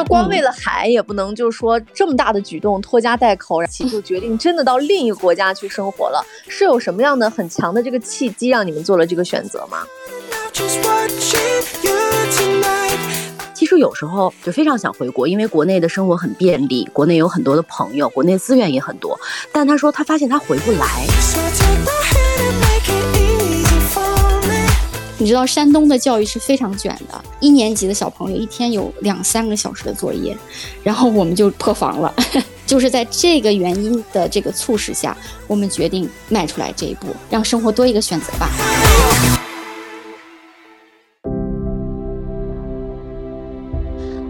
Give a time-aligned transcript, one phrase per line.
[0.00, 6.24] 那光为了海，也不能就是说这么大的举动拖家带口，然后就决定真的到另一个国家去生活了。
[6.48, 9.82] 是有什么样的很强的这个契机让你们做了这个选择吗？
[13.52, 19.20] 其实有时候就非常想回国，因为国内的生活很便利，国内有很多的朋友，国内资源也很多。
[19.52, 21.04] 但他说他发现他回不来。
[25.18, 30.36] 你知道山东的教育是非常卷的，一年级的小朋友一天有两三个小时的作业，
[30.82, 32.14] 然后我们就破防了。
[32.66, 35.16] 就是在这个原因的这个促使下，
[35.48, 38.48] 我们决定迈出来这一步，让生活多一个选择吧。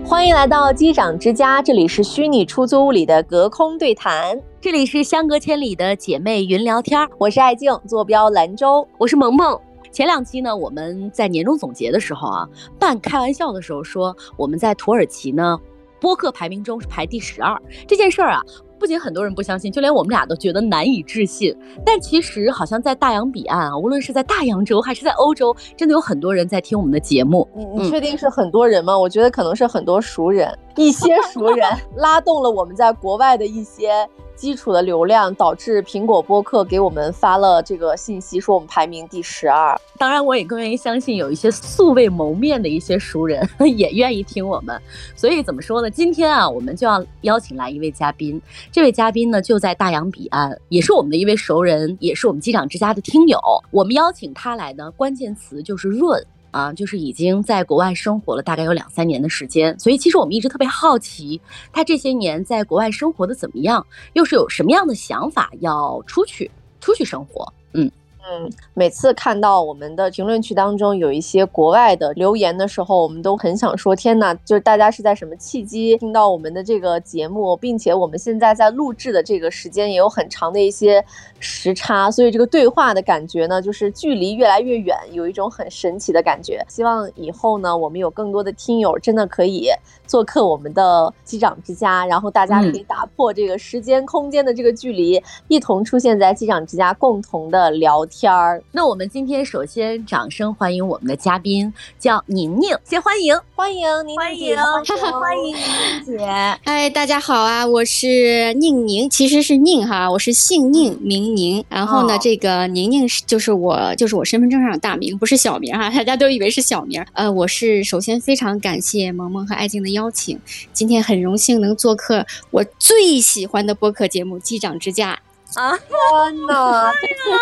[0.07, 7.07] 欢迎来到机长之家，这里是虚拟出租屋里的隔空对谈，这里是相隔千里的姐妹云聊天。
[7.19, 9.61] 我是爱静，坐标兰州，我是萌萌。
[9.93, 15.59] 前两期呢，我们在年终总结的时候啊，半开玩笑的时候说，我们在土耳其呢，
[16.01, 17.61] 播客排名中是排第十二。
[17.87, 18.41] 这件事儿啊，
[18.79, 21.55] 不仅很多人不相信，就连我们俩都觉得难以置信。
[21.85, 27.47] 但其实好像在大洋彼岸啊，无论是在大洋洲还是在欧洲，真的有很多人在听我们的节目。
[27.55, 28.97] 你你确定是很多人吗？
[28.97, 34.09] 我觉得可能是很多熟人，一些熟人 拉动了我们在国外的一些。
[34.37, 39.79] 基础的流量导致苹果播客给我们发了这个信息，说我们排名第十二。
[39.99, 44.81] 当然，我也更愿意相信有一些素未谋面的一些熟人 也愿意听我们。
[45.15, 45.91] 所以怎么说呢？
[45.91, 48.41] 今天啊，我们就要邀请来一位嘉宾。
[48.73, 53.39] 这位嘉宾呢，就在大洋彼岸，也是我们的一位熟人，也是我们机长之家的听友。
[53.71, 56.19] 我们邀请他来呢，关键词就是润。
[56.51, 61.41] 啊，就是已经在国外生活了大概有两三年的时间，所以其实我们一直特别好奇，
[61.73, 67.53] 他这些年在国外生活的怎么样，又是有什么样的想法要出去出去生活？
[67.73, 67.91] 嗯。
[68.23, 74.35] 嗯，每次看到我们的评论区当中有一些国外的留言的时候，我们都很想说：天哪！
[74.45, 81.03] 就是大家是在什么契机听到我们的这个节目，并且我们现在在录制的这个时间也有很长的一些
[81.39, 86.65] 时差，所以这个对话的感觉呢，就是距离越来越远，有一种很神奇的感觉。
[86.69, 89.71] 希望以后呢，我们有更多的听友真的可以
[90.11, 98.05] 做客我们的机长之家，然后大家可以打破这个时间空间的这个距离，一同出现在机长之家，共同的聊。
[98.11, 106.27] 天儿，那我们今天首先掌声欢迎我们的嘉宾，叫宁宁，先欢迎，欢迎宁宁姐，欢迎宁宁姐。
[106.65, 111.65] 嗨，大家好啊，我是宁宁，其实是宁哈，我是姓宁名宁。
[111.69, 117.05] 然后呢，这个宁宁是就是我就是我身份证上的大名，不是小名哈，大家都以为是小名。
[117.13, 120.41] 呃，我是首先非常感谢萌萌和爱静的邀请，
[120.73, 125.15] 今天很荣幸能做客我最喜欢的播客节目《机长之家》。
[125.57, 125.77] 啊！
[125.83, 126.93] 天哪，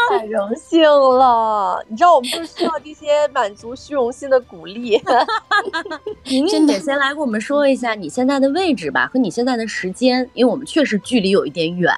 [0.09, 1.85] 太荣幸了！
[1.91, 4.99] 你知道我们就需要这些满足虚荣心的鼓励。
[6.25, 11.93] 宁宁姐，先来跟我们说一下你现在的位置吧，和你现在的时间，因为我们确实距离有一点远。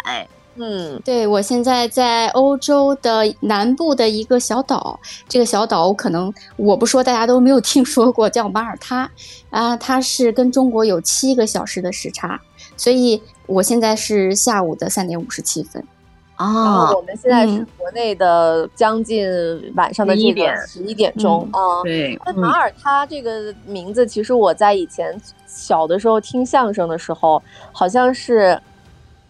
[0.56, 9.10] 嗯，对，我现在在欧洲的南部的一个小岛，这个小岛可能我不说大家都没有听说过，叫马耳他
[9.50, 12.40] 啊，它是跟中国有七个小时的时差，
[12.76, 15.82] 所以我现在是下午的三点五十七分。
[16.36, 19.28] 啊，我们现在是国内的将近
[19.76, 21.82] 晚上的这个十一点钟啊。
[21.84, 28.58] 对，那马耳他这个名字，其实我在以前小的时候听相声的时候，好像是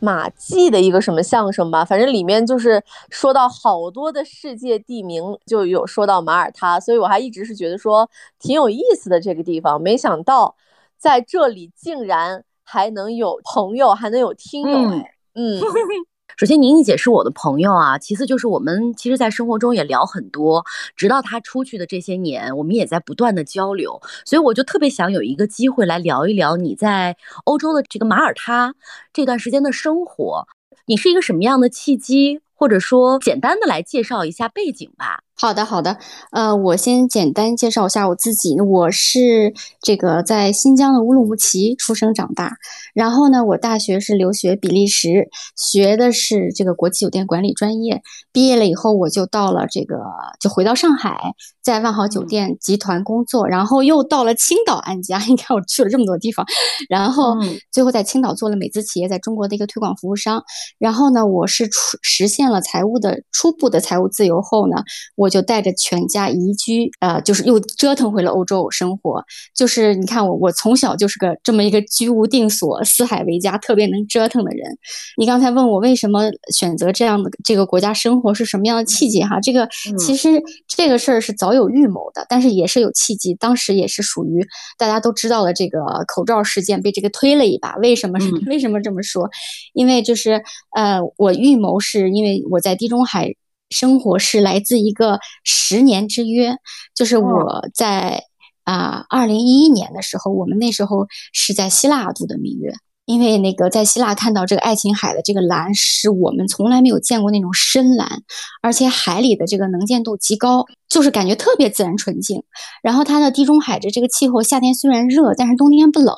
[0.01, 8.09] 马季的一个什么相声吧，反正里面就是说到好多的世界地名，就有说到马耳他，所以我还一直是觉得说
[8.39, 10.57] 挺有意思的这个地方，没想到
[10.99, 15.61] 在这里竟然还能有朋友，还能有听友哎，嗯。
[16.37, 17.99] 首先，宁宁姐是我的朋友啊。
[17.99, 20.65] 其次，就是我们其实，在生活中也聊很多。
[20.97, 24.01] 直到她出去的这些年，我们也在不断的交流。
[24.25, 28.75] 所以，我就特别想有一个机会来聊一聊你在欧洲的这个马耳他
[29.13, 30.47] 这段时间的生活。
[30.87, 35.23] 你是一个什么样的契机，或者说简单的来介绍一下背景吧？
[35.41, 35.97] 好的，好的，
[36.33, 38.61] 呃，我先简单介绍一下我自己。
[38.61, 42.59] 我是这个在新疆的乌鲁木齐出生长大，
[42.93, 48.03] 然后呢，我大学是留学比利时，学的是这个国际酒店管理专业。
[48.33, 49.97] 毕业了以后，我就到了这个，
[50.39, 51.33] 就回到上海，
[51.63, 55.19] 在万豪酒店集团工作，然后又到了青岛安家。
[55.21, 56.45] 你看，我去了这么多地方，
[56.91, 57.35] 然后
[57.73, 60.45] 最后在青岛做了美资企业在中国的一个推广服务商。
[60.79, 64.83] 然后呢，我是出实现了财务的初步的财务自由后呢，
[65.17, 65.30] 我。
[65.31, 69.25] 就带着全家移居，呃，就是又折腾回了欧洲生活。
[69.57, 74.77] 就是你看我，我从小就是个这么一个居无定所、四海为家、特别能折腾的人。
[75.17, 79.23] 你刚才问我为什么选择这样的这个国家生活是什么样的契机？
[79.23, 79.67] 哈，这个
[79.99, 83.33] 其实这个事儿是早有预谋的，但是也是有契机。
[83.35, 84.47] 当时也是属于
[84.77, 87.77] 大家都知道的这个口罩事件被这个推了一把。
[87.77, 89.31] 为什么是为什么这么说？
[89.73, 90.43] 因为就是
[90.75, 93.35] 呃，我预谋是因为我在地中海。
[93.71, 96.57] 生活是来自一个十年之约，
[96.95, 98.25] 就是我在
[98.65, 102.73] 啊二零一一年的时候，我们那时候是在希腊度的蜜月，
[103.07, 108.23] 因为那个在希腊看到这个爱琴海的这个蓝，是我们从来没有见过那种深蓝，
[108.61, 110.67] 而且海里的这个能见度极高。
[110.91, 112.43] 就是感觉特别自然纯净，
[112.83, 116.13] 然后它的地中海的这个气候，夏天虽然热，但是冬天不冷。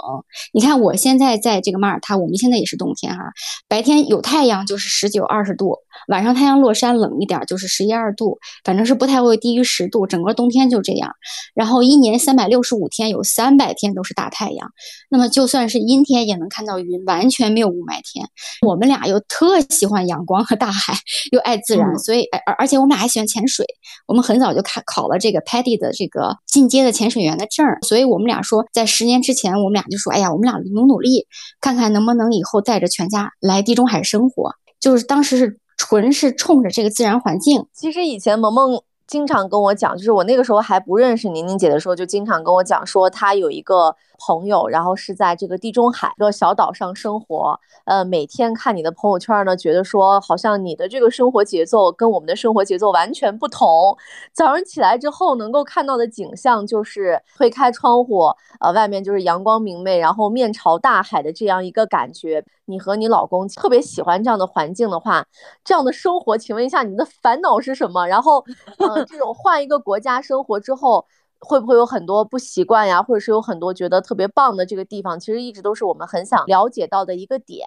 [0.55, 3.21] 你看我现在在这个马耳他，我们现在也是冬天哈，
[3.69, 5.77] 白天有太阳就是十九二十度，
[6.09, 11.13] 晚上太阳落山冷一点就是十一二度，反正是不太会低于十度，整个冬天就这样。
[11.55, 14.73] 然后一年三百六十五天，有三百天都是大太阳，
[15.11, 18.27] 那么就算是阴天也能看到云，完全没有雾霾天。
[18.67, 20.95] 我们俩又特喜欢阳光和大海，
[21.31, 23.67] 又爱自然，所以而而且我们俩还喜欢潜水，
[24.07, 24.62] 我们很早就。
[24.63, 31.27] 考考了这个 PADI 的这个进阶的潜水员的证，所以我们俩说，在十年之前，我们俩就说，哎呀，我们俩努努力，
[31.61, 34.55] 看看能不能以后带着全家来地中海生活。
[34.81, 37.67] 就是当时是纯是冲着这个自然环境。
[37.75, 43.97] 其实以前萌萌经常跟我讲，就是我那个时候还不认识宁宁姐的时候，就经常跟我讲说，她有一个。
[44.25, 53.97] 朋友，然后是在这个地中海一个小岛上生活，呃，每天看你的朋友圈呢，觉得说好像你的这个生活节奏跟我们的生活节奏完全不同。
[54.33, 62.45] 早上起来之后，能够看到的景象就是推开窗户，呃，外面就是阳光明媚，然后面朝大海的这样一个感觉。
[62.67, 65.27] 你和你老公特别喜欢这样的环境的话，
[65.65, 68.07] 这样的生活，请问一下，你的烦恼是什么？
[68.07, 68.45] 然后，
[68.79, 71.05] 呃，这种换一个国家生活之后。
[71.45, 75.19] 会不会有很多不习惯呀，或者是有很多觉得特别棒的这个地方？
[75.19, 77.67] 其实一直都是我们很想了解到的一个点。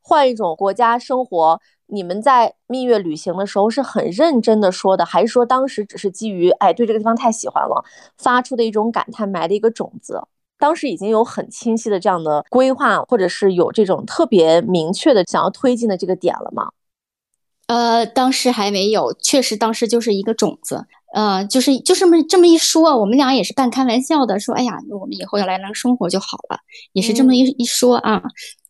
[0.00, 7.84] 换一种国家生活，你们在蜜月旅行的时候是很认真的说的，还是说当时只是基于哎对这个地方太喜欢了
[8.16, 10.22] 发出的一种感叹埋的一个种子？
[10.58, 16.70] 当时已经有很清晰的这样的规划，或者是有这种特别明确的想要推进的这个点了吗？
[17.66, 20.86] 呃，当时还没有，确实当时就是一个种子。
[21.14, 26.58] 呃，就是就这么这么一说，我们俩也是半开玩笑的说，哎呀，我们以后要来那生活就好了，
[26.92, 28.22] 也是这么一一说啊。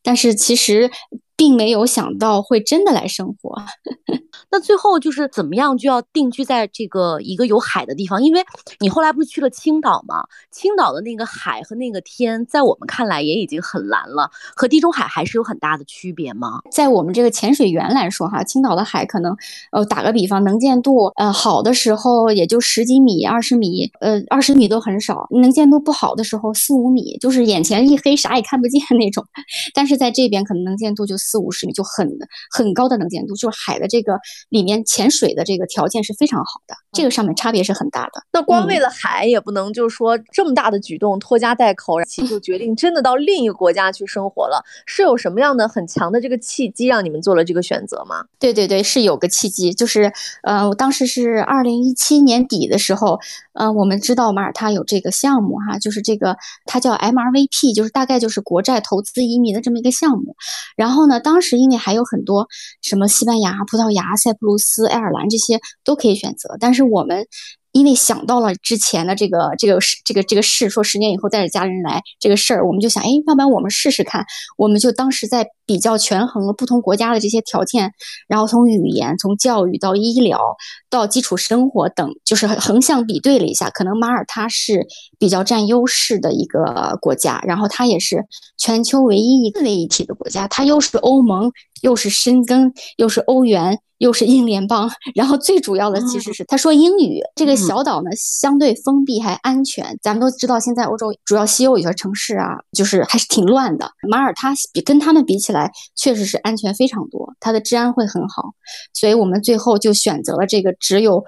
[0.03, 0.91] 但是其实。
[1.39, 3.55] 并没有想到会真的来生活，
[4.51, 8.21] 那最后就是怎么样就要定居在这个一个有海的地方？
[8.21, 8.43] 因为
[8.81, 10.25] 你后来不是去了青岛吗？
[10.51, 16.61] 青岛的那个海和那个天，在我们看来也已经很蓝了，和地中海还是有很大的区别吗？
[16.73, 19.37] 在我们这个潜水员来说，哈，青岛的海可能，
[19.71, 29.25] 呃，打个比方，能见度，呃，好的时候也就十几米、二十米，呃，二十米都很少；能见度不好的时候，四五米，就是眼前一黑，啥也看不见那种。
[29.73, 31.15] 但是在这边，可能能见度就。
[31.29, 32.09] 四五十米就很
[32.51, 38.23] 很高的能见度，就是海的这个里面潜水的这个条件是非常好的，这个上面差别是很大的。
[38.33, 48.25] 那光为了海也不能就是说这么大的举动拖家带口，然后就决定真的到另一个国家去生活了，是有什么样的很强的这个契机让你们做了这个选择吗？
[48.39, 50.11] 对对对，是有个契机，就是
[50.43, 53.21] 呃，我当时是二零一七年底的时候，
[53.53, 60.35] 呃，我们知道马耳他有这个项目哈，就是这个它叫 MRVP，就是大概就是国债投资移民的这么一个项目，
[60.75, 61.18] 然后呢。
[61.19, 62.47] 当时因为还有很多
[62.83, 67.27] 什么西班牙、葡萄牙、塞浦路斯、爱尔兰这些都可以选择，但是我们。
[67.73, 74.25] 因为想到了之前的这个这个事这个这个事，说十年以后带着家人来这个事儿，我们就想，哎，要不然我们试试看。
[74.57, 77.93] 我们就当时在比较权衡了不同国家的这些条件，
[78.27, 80.57] 然后从语言、从教育到医疗
[80.91, 84.87] 到基础生活等，就是横向比对了一下，可能马耳他是
[85.19, 88.25] 比较占优势的一个国家，然后它也是
[88.57, 91.53] 全球唯一一个为一体的国家，它又是欧盟。
[91.81, 97.21] 又是深耕，又是欧元，又是英联邦，然后最主要的其实是他说英语。
[97.37, 99.97] 这个小岛呢，相对封闭还安全。
[100.03, 103.89] 咱们都知道，现在欧洲主要西欧有些城市啊，就是还是挺乱的。
[104.11, 108.55] 马耳他比跟他们比起来，确实是安全非常多，它的治安会很好。
[108.93, 111.25] 所以我们最后就选择了这个只有。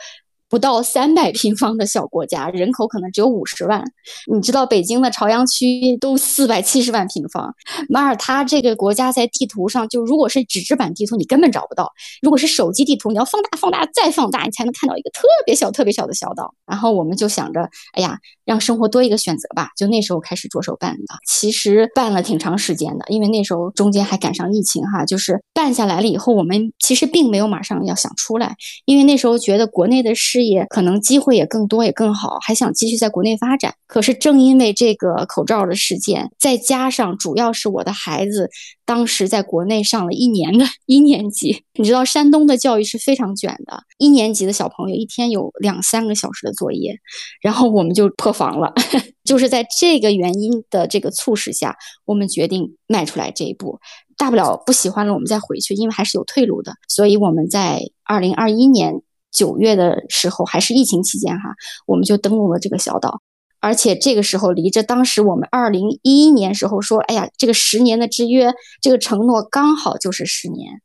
[0.50, 3.84] 不到三百平方的小国家，人口可能只有五十万。
[4.30, 7.54] 你知道北京的朝阳区都四百七十万平方，
[7.88, 11.84] 马耳他这个国家在地图上，就如果是纸质版地图，你根本找不到；
[12.20, 16.52] 如果是手机地图，你要放大、放大再放大，你才能看到一个特别小、特别小的小岛。
[16.66, 17.60] 然后我们就想着，
[17.92, 19.68] 哎呀，让生活多一个选择吧。
[19.76, 25.04] 就那时候开始着手办的，其实办了挺长时间的，因为那时候中间还赶上疫情哈。
[25.04, 30.39] 就是办下来了以后，我们其实并没有马上要想出来，因为那时候觉得国内的事。
[30.40, 33.74] 事业可能机会也更多也更好，还想继续在国内发展。
[33.86, 38.48] 可是正因为这个口罩的事件，再加上主要是我的孩子
[38.86, 46.96] 当时在国内上了一年的 一年级，你知道山东的教育是非常卷的，一年级的小朋友一天有两三个小时的作业，
[47.42, 48.72] 然后我们就破防了。
[49.24, 53.78] 就是在这个原因的这个促使下，我们决定迈出来这一步。
[54.16, 56.74] 大不了不喜欢了，我们再回去，因为还是有退路的。
[56.88, 61.54] 所以我们在二零二一年九月的时候，还是疫情期间哈，
[61.86, 63.22] 我们就登陆了这个小岛。
[63.60, 70.80] 而且这个时候离着当时我们二零一一年时候说，哎呀，这个十年的之约，这个承诺刚好就是十年。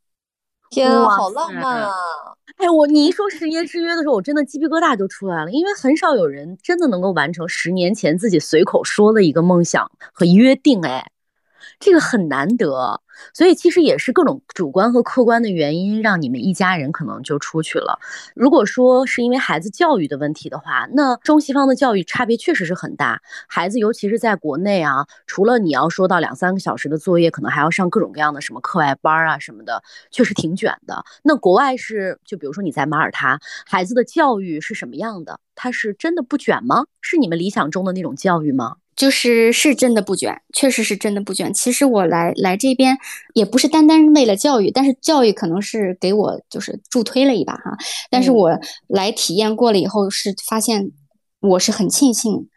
[0.68, 1.90] 天啊，好浪漫啊！
[2.58, 11.10] 哎，我你一说十年之约的时候，我真的鸡皮疙瘩就出来了，因为很少有人真的能够完成十年前自己随口说的一个梦想和约定，哎。
[11.78, 17.98] 这个很难得，所以其实也是各种主观和客观的原因，让你们一家人可能就出去了。
[18.34, 23.22] 如果说是因为孩子教育的问题的话，那中西方的教育差别确实是很大。
[23.48, 31.04] 孩子尤其是在国内啊，除了你要说到两三个小时的作业，可能还要上各种各样的什么课外班啊什么的，确实挺卷的。
[31.22, 35.38] 那国外是，就比如说你在马耳他，孩子的教育是什么样的？
[35.54, 36.84] 他是真的不卷吗？
[37.00, 38.76] 是你们理想中的那种教育吗？
[38.96, 41.52] 就是是真的不卷，确实是真的不卷。
[41.52, 42.96] 其实我来来这边
[43.34, 47.76] 也不是单单为了教育，但是教育可能是给我就是助推了一把哈。
[48.10, 50.90] 但是我来体验过了以后，是发现
[51.40, 52.48] 我是很庆幸，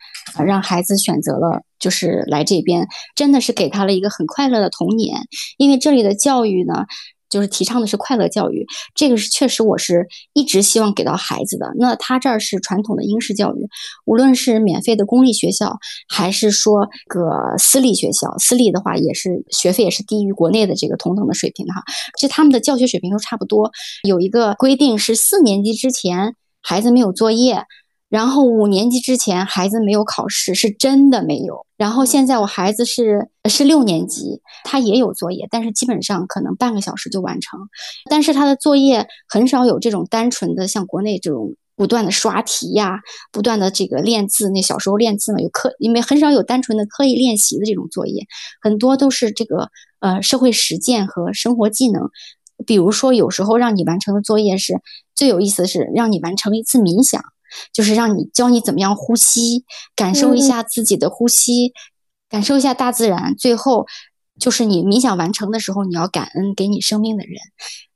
[0.45, 5.19] 让孩子选择了就是来这边，真的是给他了一个很快乐的童年。
[5.57, 6.85] 因为这里的教育呢。
[7.29, 11.71] 就是提倡的是快乐教育，这个是确实我是一直希望给到孩子的。
[11.77, 13.67] 那他这儿是传统的英式教育，
[14.05, 21.83] 无论是免费的公立学校，还是说个私立学校，私立的话也是学费也是低于国内的这个同等的水平的哈。
[22.19, 23.71] 就他们的教学水平都差不多。
[24.07, 27.63] 有一个规定是四年级之前孩子没有作业。
[28.09, 31.65] 然后五年级之前孩子没有考试，是真的没有。
[31.77, 37.59] 然后现在我孩子是是六年级，他也有作业，但是基本上可能半个小时就完成。
[38.09, 42.99] 但是他的作业很少有这种单纯的像国内这种不断的刷题呀，
[43.31, 44.49] 不断的这个练字。
[44.49, 48.25] 那小时候练字嘛，有课，因为很少有单纯的刻意练习的这种作业，
[48.59, 52.09] 很多都是这个呃社会实践和生活技能。
[52.65, 54.73] 比如说有时候让你完成的作业是
[55.15, 57.23] 最有意思的是让你完成一次冥想。
[57.73, 59.65] 就是让你教你怎么样呼吸，
[59.95, 61.73] 感受一下自己的呼吸，
[62.29, 63.35] 感受一下大自然。
[63.35, 63.85] 最后
[64.39, 67.35] 就是你冥想完成的时候，你要感恩给你生命的人。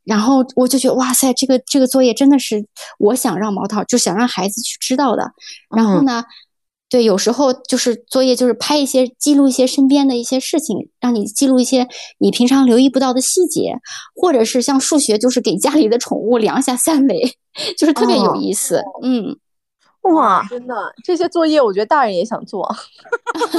[0.03, 2.67] 然后我就觉得哇塞，这个这个作业真的是
[2.99, 5.31] 我想让毛桃就想让孩子去知道的。
[5.73, 6.25] 然后呢，
[6.93, 11.87] 对，有时候就是作业就是拍一些记录一些身边的一些事情，让你记录一些
[12.19, 13.79] 你平常留意不到的细节，
[14.13, 17.35] 或者是像数学，就是给家里的宠物量一下三维，
[17.75, 18.83] 就是特别有意思。
[19.01, 19.35] 嗯。
[20.03, 22.71] 哇，真的，这些作业我觉得大人也想做。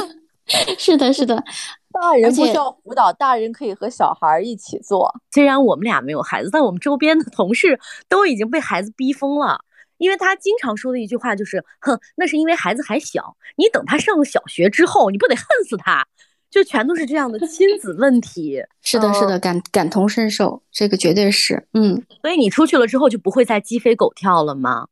[0.78, 1.42] 是的，是的，
[1.90, 5.12] 大人不需要辅导，大人可以和小孩一起做。
[5.32, 9.58] 虽然我们俩没有孩子，但我们周边的同事都已经被孩子逼疯了。
[9.98, 16.06] 因为他经常说的一句话就是：“哼，那是因为孩子还小，你等他上了小学之后，你不得恨死他？”
[16.50, 18.62] 就全都是这样的亲子问题。
[18.80, 21.66] 是的，是的，感感同身受，这个绝对是。
[21.72, 24.86] 嗯，所以你出去了之后就不会再鸡飞狗跳了吗？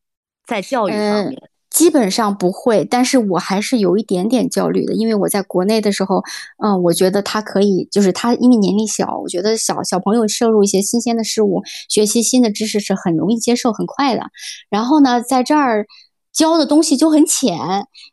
[0.44, 1.40] 在教育方面，
[1.72, 6.22] 基本上不会，但是我还是有一点点焦虑的，因为我在国内的时候，
[6.62, 14.22] 嗯，我觉得他可以，就是他因为年龄小，我觉得小小朋友摄入一些新鲜的事物，学习新的知识是很容易接受、很快的。
[14.70, 15.86] 然后呢，在这儿。
[16.32, 17.58] 教的东西就很浅，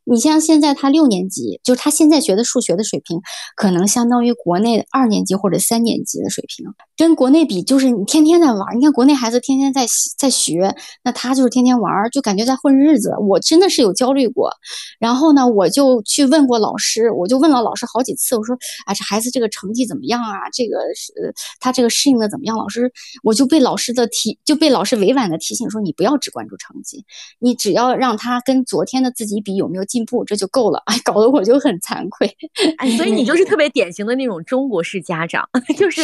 [0.04, 3.22] 你像现在他六年级，就是他现在学的数学的水平，
[3.56, 6.66] 可能相当于国内二年级或者三年级的水平，
[6.98, 8.78] 跟国内比，就是你天天在玩。
[8.78, 9.86] 你看国内孩子天天在
[10.18, 13.14] 在学，那他就是天天玩，就感觉在混日子。
[13.22, 14.52] 我真的是有焦虑过，
[15.00, 18.54] 然后呢，我就去问过老师，我就问了老师好几次，我说
[18.86, 20.50] 啊，这孩子这个成绩怎么样啊？
[20.52, 22.58] 这个是他这个适应的怎么样？
[22.58, 22.92] 老师，
[23.24, 27.06] 我就被老师的提，就被老师委婉的提醒说，你不要只关注成绩，
[27.40, 28.09] 你只要让。
[28.10, 30.82] 让他跟昨天的自己比有没有进步，这就够了。
[30.88, 32.36] 哎，搞得我就很惭愧。
[32.80, 35.48] 哎，所以你就是特别典型的那种中国式家长，
[35.78, 36.02] 就是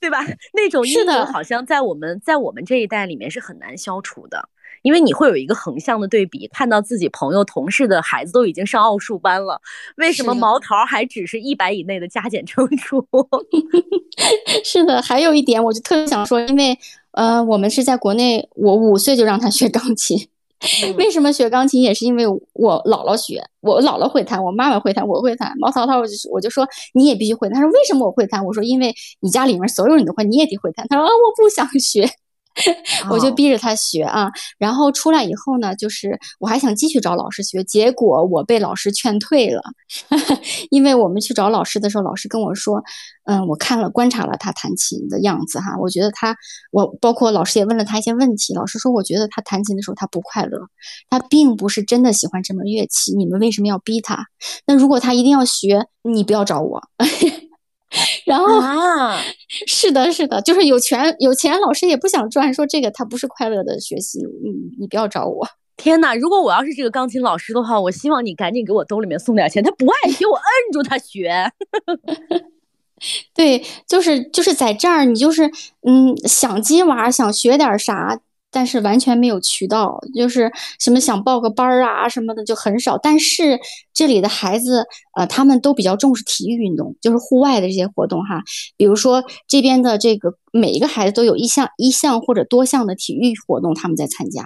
[0.00, 0.24] 对吧？
[0.54, 4.48] 那种是的，好像在我们在我们这一代里面是很难消除的，
[4.80, 9.60] 因为你会有一个横向的对比，看到自己朋友同事的孩子都已经上奥数班了，
[9.98, 13.06] 为什么毛桃还只是一百以内的加减乘除？
[14.64, 16.78] 是的，还有一点，我就特别想说，因为
[17.10, 20.26] 呃，我们是在国内，我五岁就让他学钢琴。
[20.96, 25.52] 为什么学钢琴也是因为我姥姥学，我姥姥会弹，我妈妈会弹，我会弹。
[25.58, 27.48] 毛淘淘，我就我就说你也必须会。
[27.50, 28.44] 他说为什么我会弹？
[28.44, 30.86] 我说因为你家里面所有人都会，你也得会弹。
[30.88, 32.08] 他说啊，我不想学。
[33.10, 34.30] 我就逼着他学啊。
[34.58, 39.62] 然后出来以后呢，就是我还想继续找老师学，结果我被老师劝退了，
[40.70, 42.82] 因为我们去找老师的时候，老师跟我说，
[43.24, 46.36] 嗯，我看了观察了他弹琴的样子哈，我觉得他，
[46.70, 50.58] 我包括老师也问了他一些问题，老师说，我觉得他弹琴的时候他不快乐，
[51.10, 54.26] 他并不是真的喜欢这门乐器，你们为什么要逼他？
[54.66, 56.82] 那如果他一定要学，你不要找我。
[58.24, 59.20] 然后啊，
[59.66, 62.52] 是的，是的，就是有权有钱，老师也不想赚。
[62.52, 65.46] 说这个他不是快乐的学习，你你不要找我。
[65.76, 66.14] 天哪！
[66.14, 69.62] 如果我要是这个钢琴老师的话，我希望你赶紧给我兜里面送点钱。
[69.62, 71.52] 他不爱学，我摁住他学。
[73.34, 75.44] 对，就是就是在这儿，你就是
[75.82, 78.18] 嗯，想鸡娃，想学点啥。
[78.56, 82.96] 但是完全没有渠道，就是什么想报个班儿啊什么的就很少。
[82.96, 83.60] 但是
[83.92, 88.42] 这里的孩子，呃，他们都比较重视体育运动，就是户外的这些活动哈。
[88.78, 94.42] 比如说这边的这个每一个孩子都有一项一项或者多项的体育活动，他们在参加，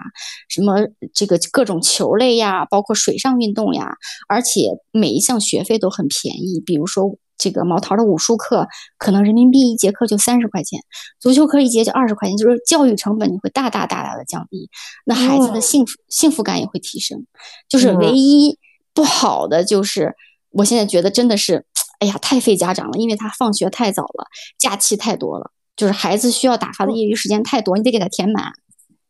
[0.49, 3.93] 什么这个各种球类呀，包括水上运动呀，
[4.29, 6.61] 而且每一项学费都很便宜。
[6.67, 7.17] 比如说。
[7.41, 8.69] 这个毛桃的武术课
[8.99, 10.79] 可能人民币一节课就三十块钱，
[11.19, 14.69] 足球课一节就二十块钱，就是教育成本你会大大大大的降低，
[15.07, 17.27] 那孩子的幸福幸福感也会提升。
[17.69, 18.59] 就是唯一
[18.93, 20.15] 不好的就是，
[20.51, 21.65] 我现在觉得真的是，
[22.01, 24.27] 哎呀，太费家长了，因为他放学太早了，
[24.59, 28.53] 假期太多了，就是孩子需要打发的业余时间太多，你得给他填满。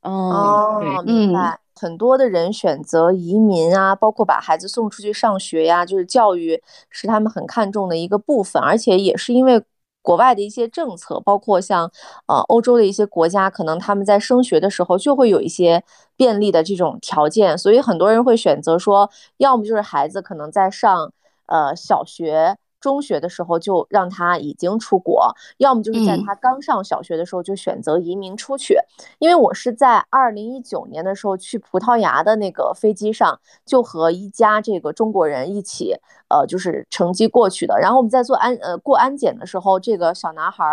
[0.03, 1.59] 哦，明白。
[1.81, 9.63] 很多的人选择移民啊，包括把孩子送出去上学呀，就是教育是他们很看重的一个部分，而且也是因为
[10.03, 11.91] 国外的一些政策，包括像
[12.27, 15.83] 呃欧洲的一些国家，可能他们在升学的时候就会有一些
[16.17, 21.13] 便利的这种条件，所以很多人会选择说，要么就是孩子可能在上
[21.47, 22.59] 呃小学。
[22.81, 28.79] 中学的时候就让他已经出国，要么就是在他刚上小学的时候就选择移民出去。
[29.19, 35.97] 因为我是在二零一九年的时候去葡萄牙的那个飞机上，就和一家这个中国人一起，
[36.31, 37.79] 呃，就是乘机过去的。
[37.79, 40.65] 然后我们在做安呃过安检的时候，这个小男孩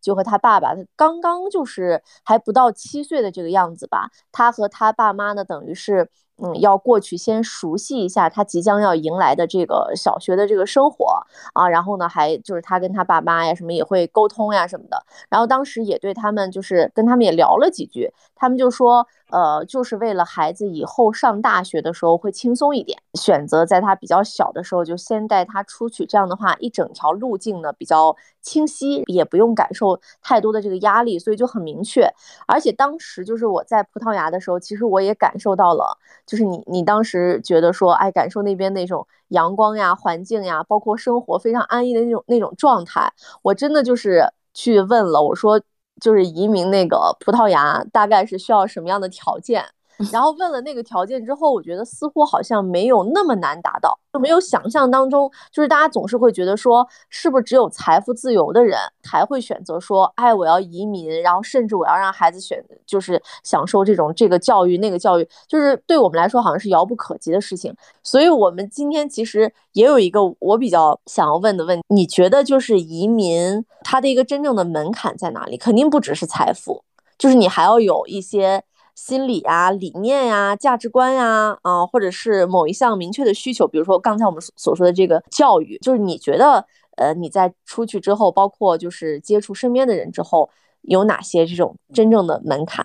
[0.00, 6.08] 就和他爸爸，他刚刚就是还不到七岁的这个样子吧，他和他爸妈呢，等于是。
[6.38, 11.22] 嗯，要过去先熟悉一下他即将要迎来的这个小学的这个生活
[11.54, 19.08] 啊，然后呢，还就是他跟他爸妈呀什么也会沟通呀什么的，然后当时也对他们就是跟他们也聊了几句，他们就说。
[19.28, 32.08] 呃，就是为了孩子以后上大学的时候会轻松一点，选择在他比较小的时候就先带他出去，这样的话一整条路径呢比较清晰，也不用感受太多的这个压力，所以就很明确。
[32.46, 45.60] 而且当时就是我在葡萄牙的时候，其实我也感受到了，就是你你当时觉得说，哎，感受那边那种阳光呀、环境呀，包括生活非常安逸的那种那种状态，我真的就是去问了，我说。
[46.00, 49.64] 就是移民那个葡萄牙，大概是需要什么样的条件？
[50.12, 55.30] 然后问了那个条件之后，我觉得似乎好像没有那么难达到，就没有想象当中。
[55.50, 67.74] 就是大家总是会觉得说，是不是只有财富自由的人才会选择说，哎，我要移民，然后甚至我要让孩子选，就是享受这种这个教育那个教育，就是对我们来说好像是遥不可及的事情。
[68.02, 75.56] 所以，我们今天其实也有一个我比较想要问的问题：你觉得就是移民它的一个真正的门槛在哪里？
[75.56, 76.84] 肯定不只是财富，
[77.18, 78.62] 就是你还要有一些。
[78.96, 92.84] 心理呀、理念呀、价值观呀，啊，或者是某一项明确的需求，比如说刚才我们所说的这个教育，就是你觉得，呃，你在出去之后，包括就是接触身边的人之后，有哪些这种真正的门槛？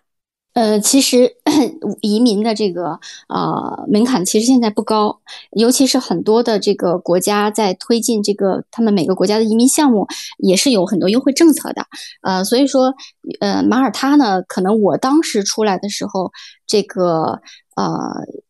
[0.54, 1.38] 呃，其实
[2.02, 10.06] 移民的这个啊门槛其实现在不高，尤其是很多的这个国家在推进这个他们每个国家的移民项目，
[10.40, 11.86] 也是有很多优惠政策的。
[12.22, 12.94] 呃，所以说，
[13.40, 16.32] 呃，马耳他呢，可能我当时出来的时候，
[16.68, 17.42] 这个
[17.78, 17.88] 呃，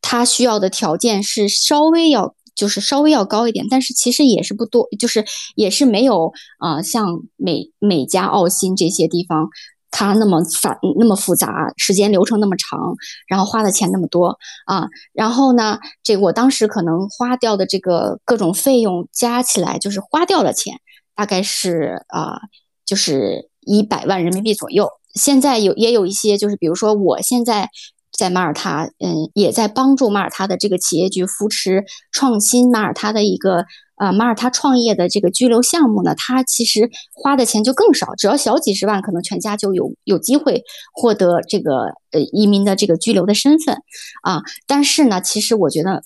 [0.01, 5.23] 他需要的条件是稍微要就是稍微要高一点，但是其实也是不多，就是
[5.55, 9.49] 也是没有啊，像美美加澳新这些地方。
[9.91, 12.95] 它那么繁那么复杂，时间流程那么长，
[13.27, 20.75] 然后花的钱那么多啊，然后呢，这个我当时可能花掉的这个各种费用加起来，就是花掉的钱
[21.13, 22.39] 大概是啊，
[22.86, 24.89] 就是一百万人民币左右。
[25.13, 27.69] 现在有也有一些，就是比如说我现在
[28.17, 33.65] 在马耳他，嗯，也在帮助马耳他的这个企业局扶持创新马耳他的一个。
[34.01, 41.71] 啊，马耳他创业的这个居留项目呢，它其实花的钱就更少，只要小几十万，可能全家就有有机会获得这个
[42.09, 43.75] 呃移民的这个居留的身份
[44.23, 44.41] 啊。
[44.65, 46.01] 但是呢，其实我觉得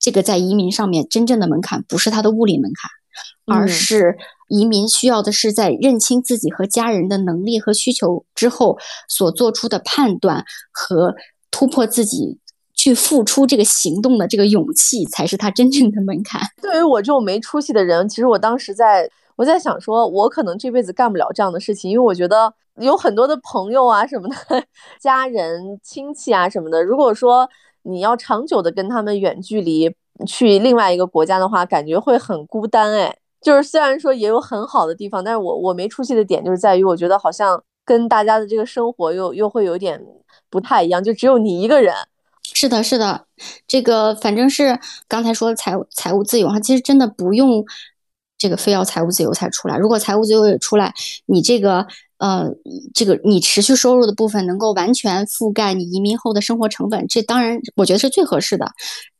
[0.00, 4.16] 这个在移民上面真正的门槛不是它的物理门槛，而是
[4.48, 11.14] 移民需要的是在认清自己和家人的能力和需求之后所做出的判断和
[11.52, 12.40] 突破自己
[12.78, 16.40] 去付出这个行动的这个勇气，才是他真正的门槛。
[16.62, 24.64] 对于我这种没出息的人，其实我当时在我在想，说我可能这辈子干不了这样的事情，因为我觉得有很多的朋友啊什么的，
[24.98, 27.46] 家人亲戚啊什么的，如果说
[27.82, 29.94] 你要长久的跟他们远距离。
[30.26, 33.16] 去另外一个国家的话，感觉会很孤单哎。
[33.40, 40.04] 就是虽然说也有很好的地方，但是我我没出息的点就是在于，我觉得好像跟大家的这个生活又又会有点
[40.50, 41.94] 不太一样，就只有你一个人。
[42.60, 43.24] 是的，是的，
[43.68, 47.64] 这个反正是刚才说财务财务自由哈，其实真的不用
[48.36, 49.76] 这个非要财务自由才出来。
[49.76, 50.92] 如果财务自由也出来，
[51.26, 51.86] 你这个
[52.18, 52.48] 呃
[52.92, 58.66] 这个你持续收入的部分能够完全覆盖你移民后的生活成本，这当然我觉得是最合适的。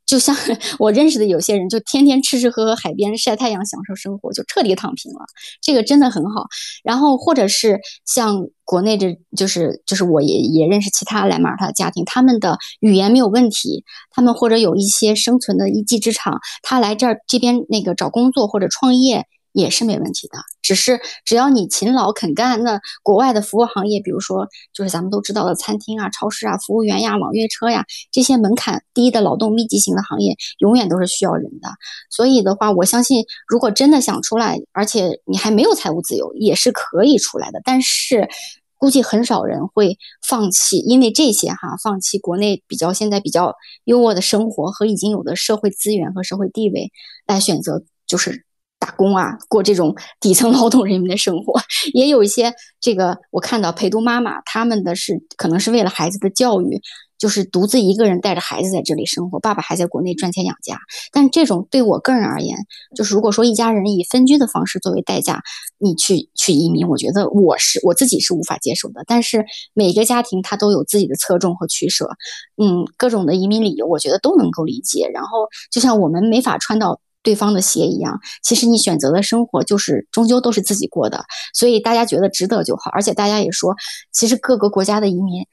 [0.09, 0.35] 就像
[0.81, 5.19] 我认识的有些人，就天天吃吃喝喝，海边晒太阳，享受生活，就彻底躺平了。
[5.61, 6.47] 这个真的很好。
[6.83, 19.27] 然后或者是像国内的，就是就是我也也认识其他来马尔他的家庭，他们的语言没有问题，他们或者有一些生存的一技之长，他来这儿这边那个找工作或者创业。
[19.53, 31.71] 也是没问题的，只是只要你勤劳肯干，那国外的服务行业，比如说就是咱们都知道的餐厅啊、超市啊、服务员呀、网约车呀这些门槛低的劳动密集型的行业，永远都是需要人的。
[32.11, 37.61] 所以的话，我相信如果真的想出来，而且你还没有财务自由，也是可以出来的。
[37.65, 38.29] 但是
[38.77, 46.93] 估计很少人会放弃，因为这些哈，放弃国内比较现在比较优渥的生活和已经有的社会资源和社会地位，
[47.27, 48.48] 来选择就是。
[48.89, 51.61] 打工啊，过这种底层劳动人民的生活，
[51.93, 56.81] 也有一些这个我看到陪读妈妈，他们的是可能是为了孩子的教育，
[57.19, 60.79] 就是独自一个人带着孩子在这里生活，爸爸还在国内赚钱养家。
[61.13, 62.57] 但这种对我个人而言，
[62.97, 65.43] 就是如果说一家人以分居的方式作为代价，
[65.77, 69.03] 你去去移民，我觉得我是我自己是无法接受的。
[69.07, 72.09] 但是每个家庭他都有自己的侧重和取舍，
[72.57, 75.11] 嗯，各种的移民理由，我觉得都能够理解。
[75.13, 76.99] 然后就像我们没法穿到。
[77.29, 82.91] 对方的鞋一样，其实你选择的生活就是终究都是自己过的，所以大家觉得值得就好。
[82.95, 83.77] 而且大家也说，
[84.11, 85.45] 其实各个国家的移民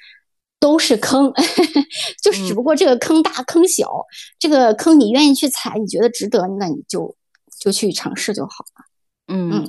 [0.57, 1.33] 都是坑，
[2.23, 3.91] 就是只不过这个坑大坑小，
[4.39, 7.13] 这个坑你愿意去踩，你觉得值得，那你就
[7.59, 8.85] 就去尝试就好了。
[9.27, 9.65] 嗯，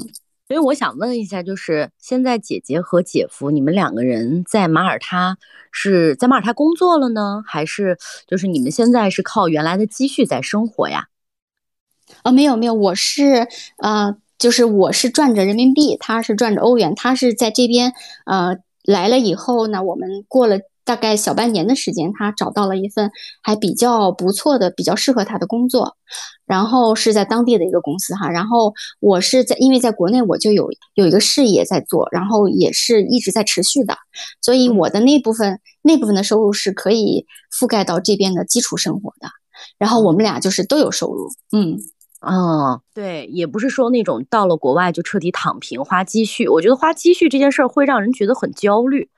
[0.47, 5.39] 所以我想问一下，就是现在姐姐和姐夫你们两个人在马耳他
[5.73, 11.09] 是在马耳他工作了呢，还是就是你们现在是靠原来的积蓄在生活呀？
[12.27, 13.47] 啊，没有没有，我是
[13.79, 17.93] 呃，就是我是赚着人民币，他是赚着欧元，他是在这边
[18.25, 23.13] 呃来了以后呢，我们过了大概小半年的时间，他找到了一份
[23.45, 25.97] 还比较不错的、比较适合他的工作，
[26.47, 33.95] 然后是在当地的一个公司哈，然后我是在因为在国内我就有有一个事业在做，然后也是一直在持续的，
[34.43, 37.25] 所以我的那部分那部分的收入是可以
[37.57, 39.29] 覆盖到这边的基础生活的，
[39.79, 41.79] 然后我们俩就是都有收入，嗯。
[42.29, 46.49] 嗯，对，也不是说那种到了国外就彻底躺平花积蓄。
[46.49, 49.09] 我觉得花积蓄这件事儿会让人觉得很焦虑，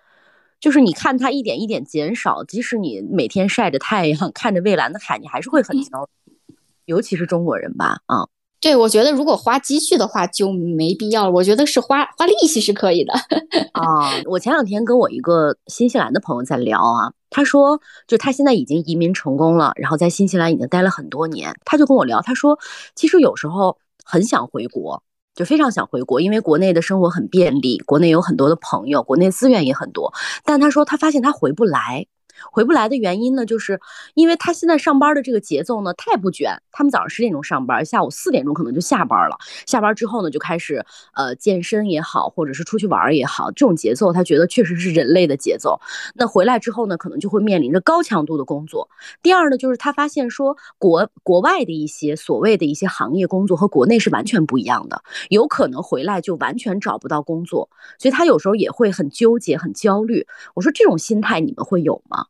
[0.61, 6.55] 就是你看它一点一点减少，即使你每天晒着太阳， 看着蔚蓝的海，你还是会很焦虑。
[6.85, 8.29] 尤其是中国人吧，啊。
[8.61, 11.31] 对，我觉得如果花积蓄的话就没必要了。
[11.31, 13.13] 我觉得是花花利息是可以的
[13.73, 14.11] 啊。
[14.27, 21.55] 我前两天跟我一个新西兰的朋友在聊啊，他说就他现在已经移民成功了，然后在新西兰已经待了很多年。
[21.65, 22.59] 他就跟我聊，他说
[22.97, 25.01] 其实有时候很想回国，
[25.37, 30.13] 就非常想回国，因为国内的生活很便利，国内有很多的朋友，国内资源也很多。
[30.45, 32.07] 但他说他发现他回不来。
[32.53, 33.81] 回不来的原因呢，就是
[34.15, 36.61] 因为他现在上班的这个节奏呢太不卷。
[36.73, 39.37] 他们早上十点钟上班，下午四点钟可能就下班了。
[39.67, 40.85] 下班之后呢，就开始
[41.15, 45.81] 呃健身也好，或者是出去玩也好，这种节奏他觉得确实是人类的节奏。
[46.15, 48.89] 那回来之后呢，可能就会面临着高强度的工作。
[49.23, 60.27] 第二呢，就是他发现说国国外的一些所谓的一些行业工作和国内是完全不一样的，有可能回来就完全找不到工作，所以他有时候也会很纠结、很焦虑。
[60.55, 62.27] 我说这种心态你们会有吗？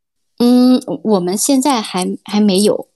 [0.87, 2.89] 嗯，我们现在还还没有，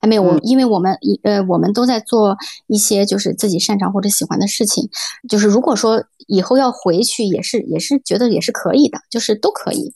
[0.00, 0.22] 还没有。
[0.22, 2.36] 我因为我们一呃，我们都在做
[2.68, 4.88] 一些就是自己擅长或者喜欢的事情。
[5.28, 9.92] 就是如果说以后要回去，也是也是觉得也是可以的，就是都可以，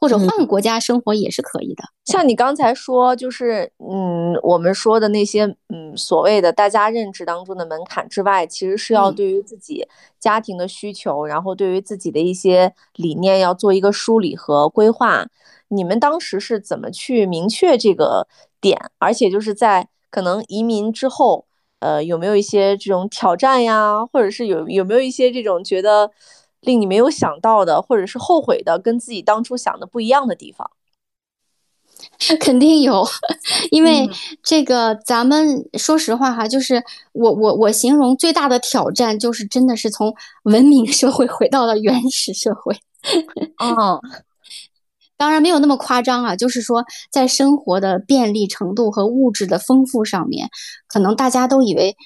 [0.00, 1.84] 或者换个国家生活也是可以的。
[2.06, 9.86] 像你刚才说，就是嗯，我们说的那些嗯，所谓的大家认知当中的门槛之外，其实是要对于自己
[10.18, 15.26] 家庭的需求，然后对于自己的一些理念要做一个梳理和规划。
[15.74, 18.26] 你们当时是怎么去明确这个
[18.60, 18.78] 点？
[18.98, 21.46] 而且就是在可能移民之后，
[21.80, 24.04] 呃，有没有一些这种挑战呀？
[24.06, 26.10] 或者是有有没有一些这种觉得
[26.60, 30.70] 令你没有想到的，或者是后悔的，跟自己当初想的不一样的地方？
[32.40, 33.06] 肯定有，
[33.70, 34.08] 因为
[34.42, 36.82] 这个咱们说实话哈，就是
[37.12, 42.76] 我我我形容最大的挑战，就是真的是从文明社会回到了原始社会。
[43.58, 44.00] 哦，
[45.16, 50.48] 当然没有那么夸张啊，就是说在生活的便利程度和物质的丰富上面，
[50.88, 51.96] 可能大家都以为，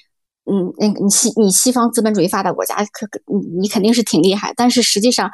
[0.45, 5.29] 嗯，那个你西你西方资本主义发达国家，可你你肯定是挺厉害，但是实际上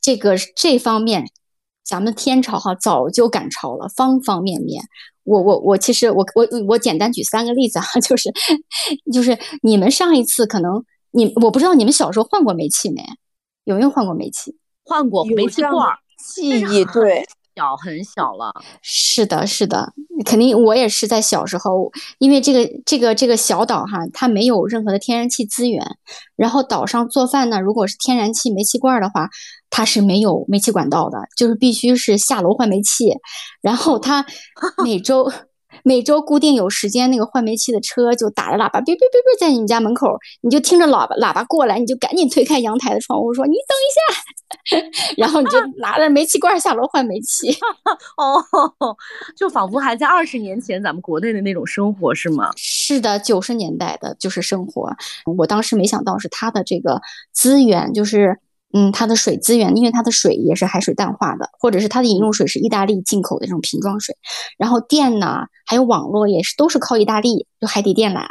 [0.00, 1.24] 这个这方面。
[1.84, 4.84] 咱们天朝哈早就赶超了，方方面面。
[5.24, 8.30] 我我我，其实我我我简单举三个例子啊， 就是
[9.10, 13.02] 就是你们上一次可能你我不知道你们小时候换过煤气没？
[13.64, 14.54] 有没有换过煤气？
[14.84, 15.72] 换过煤气罐，
[16.18, 17.26] 记忆对。
[17.56, 18.52] 小很小了，
[18.82, 19.92] 是的，是的，
[20.24, 25.84] 肯定我也是在小时候，因为这个这个这个小岛哈，它没有任何的天然气资源，
[26.36, 29.28] 然后岛上做饭呢，如果是天然气煤气罐的话，
[29.70, 33.16] 它是没有煤气管道的，就是必须是下楼换煤气，
[33.60, 34.24] 然后它
[34.84, 35.32] 每周。
[35.84, 47.48] 每周固定有时间，那个换煤气的车就打着喇叭，哔哔哔哔，在你们家门口，你就听着喇叭喇叭过来，你就赶紧推开阳台的窗户，说你等一下， 然后你就 拿着煤气罐下楼换煤气。
[48.16, 48.42] 哦，
[49.36, 52.50] 就仿佛还在二十年前咱们国内的那种生活，是吗？
[52.56, 54.90] 是的，九十年代的就是生活。
[55.36, 57.00] 我当时没想到是他的这个
[57.32, 58.38] 资源，就是。
[58.74, 64.14] 嗯，它的水资源，因为它的水也是海水淡化的，或者是它的饮用水是意大利进口的这种瓶装水。
[64.58, 68.26] 然后电呢，还有网络也是都是靠意大利，就海底电缆。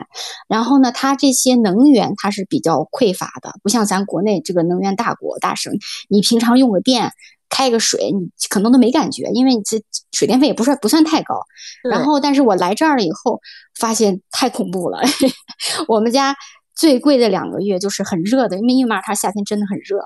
[0.48, 5.74] 然后呢，它这些能源它是比较匮乏的，不像咱国内这个能源大国大省，
[6.08, 7.12] 你平常用个电
[7.50, 11.42] 开个水，你可能都没感觉，因为你这水电费也不算不算太高。
[11.90, 13.42] 然后，但是我来这儿了以后，
[13.80, 15.00] 发现太恐怖了，
[15.90, 16.36] 我们家。
[16.78, 20.00] 最贵的两个月就是很热的，因为因为马耳他夏天真的很热。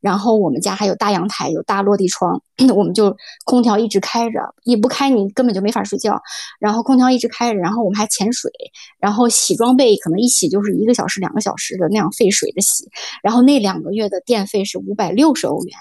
[0.00, 2.42] 然后我们家还有大阳台，有大落地窗，
[2.74, 6.20] 我们就空调一直开着，你不开你根本就没法睡觉。
[6.58, 8.50] 然后空调一直开着，然后我们还潜水，
[8.98, 12.90] 然后洗装备可能一洗就是一个小时、两个小时的那样费水的洗。
[13.22, 15.78] 然后那两个月的电费是五百六十欧元，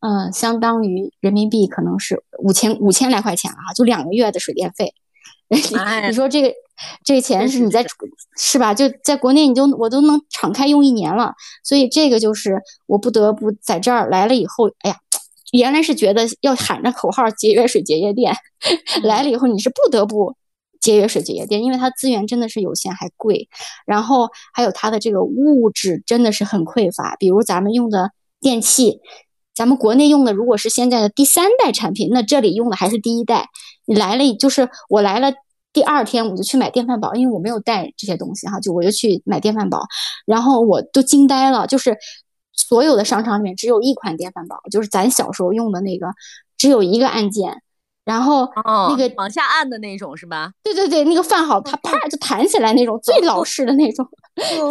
[0.00, 4.94] 嗯，相当于人民币可能是五千五千来块钱了啊，就两个月的水电费。
[5.48, 6.52] 你说这个
[7.04, 7.84] 这个钱是你在
[8.36, 8.74] 是吧？
[8.74, 11.32] 就在国内你就我都能敞开用一年了，
[11.62, 14.96] 所以这个就是我不得不在这儿来了以后，哎呀，
[15.52, 18.34] 原来是觉得要喊着口号节约水节约电，
[19.04, 20.34] 来了以后你是不得不
[20.80, 23.48] 节约水节约电，因为它资源真的是有限还贵，
[23.86, 29.00] 然后还有它的这个物质真的是很匮乏，比如咱们用的电器。
[29.56, 33.48] 咱们国内用的如果是现在的第三代产品，那这里用的还是第一代。
[33.86, 35.32] 你来了，就是我来了
[35.72, 39.80] 第二天我就去买电饭煲，因为我没有带这些东西哈，就我就去买电饭煲，
[40.26, 41.96] 然后我都惊呆了，就是
[42.52, 46.08] 所有的商场里面只有一款电饭煲，就是咱小时候用的那个，
[46.58, 47.62] 只有一个按键，
[48.04, 48.46] 然后
[48.90, 50.52] 那个往下按的那种是吧？
[50.62, 54.06] 对对对，那个饭好，它啪就弹起来那种最老式的那种，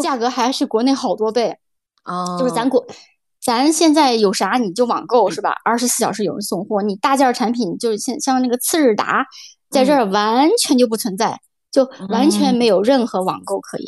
[0.04, 1.58] 价格还是国内好多倍，
[2.04, 2.86] 哦，就是咱国。
[3.46, 5.54] 咱现在有啥你就网购是吧？
[5.64, 6.82] 二十四小时有人送货。
[6.82, 9.24] 你大件产品就是像像那个次日达，
[9.70, 11.40] 在这儿完全就不存在，
[11.72, 13.88] 就完全没有任何网购可言。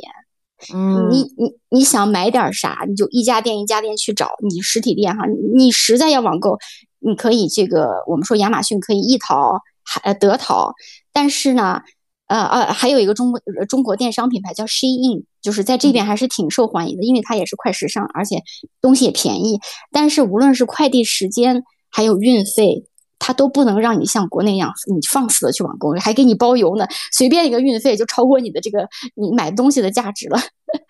[0.76, 4.30] 嗯，你你你想买点啥，你就一家店一家店去找。
[4.48, 6.60] 你实体店哈，你实在要网购，
[7.00, 10.72] 你可以这个我们说亚马逊可以一淘，还得淘，
[11.12, 11.82] 但是呢。
[12.28, 18.44] 呃呃，还有一个中国中国电商品牌叫 Shein，就是在这边还是挺受欢迎的，因为它也是快时尚，而且
[18.82, 19.60] 东西也便宜。
[19.92, 22.84] 但是无论是快递时间还有运费，
[23.18, 30.40] 它都不能让你像国内一样，你放肆的去网购，还给你包邮呢，随便一个运费就超过你的这个你买东西的价值了。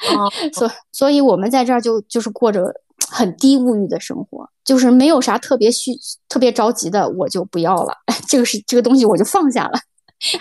[0.53, 2.65] 所所以，我们在这儿就就是过着
[3.09, 5.91] 很低物欲的生活，就是没有啥特别需
[6.27, 7.93] 特别着急的，我就不要了，
[8.27, 9.79] 这个是这个东西我就放下了。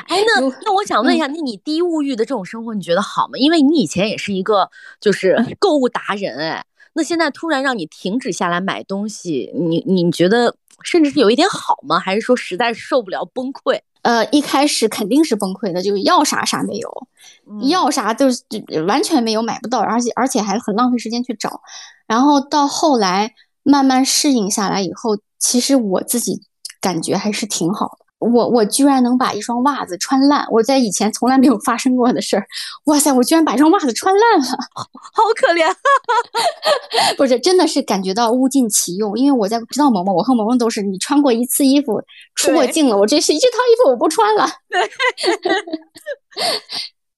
[0.09, 3.39] 哎，那那我想问一下，那你低物欲的这种生活，你觉得好吗？
[3.39, 11.99] 因为你以前也是一个就是购物达人，哎，那现在突然让你停止下来买东西，你你觉得甚至是有一点好吗？
[11.99, 13.81] 还是说实在受不了崩溃？
[14.03, 17.09] 呃，一开始肯定是崩溃的，就是要啥啥没有，
[17.69, 18.41] 要啥都是
[18.87, 21.61] 完全没有买不到，而且而且还很浪费时间去找。
[22.07, 23.35] 然后到后来
[23.65, 26.41] 慢慢适应下来以后，其实我自己
[26.81, 28.06] 感觉还是挺好的。
[28.19, 32.47] 我我居然能把一双袜子穿烂，我在以前从来没有发生过的事儿。
[32.85, 35.67] 哇塞，我居然把一双袜子穿烂了，好可怜。
[37.17, 42.03] 不是，真的是感觉到物尽其用，因为我在知道萌萌，我和萌萌都是，你穿过一次衣服
[42.35, 44.47] 出过镜了，我这是一套衣服我不穿了。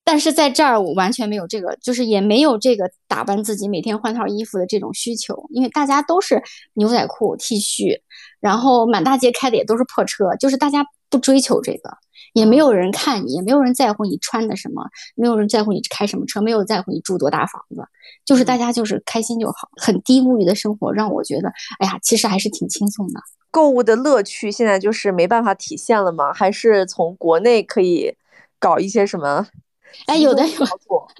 [0.05, 6.43] 但是在这儿我完全没有这个，就是也没有这个打扮自己、每天换套衣服的这种需求，因为大家都是
[6.75, 8.01] 牛仔裤、T 恤，
[8.41, 11.91] 然后满大街开的也都是破车，就是大家不追求这个，
[12.33, 14.83] 也没有人看你，也没有人在乎你穿的什么，
[15.15, 17.83] 没有人在乎你开什么车，没有在乎你住多大房子，
[18.25, 23.21] 就是大家就是开心就好，很低物欲的生活让我觉得，哎呀，其实还是挺轻松的。
[23.51, 26.33] 购物的乐趣现在就是没办法体现了吗？
[26.33, 28.15] 还是从国内可以
[28.59, 29.47] 搞一些什么？
[30.07, 30.67] 哎，有的有，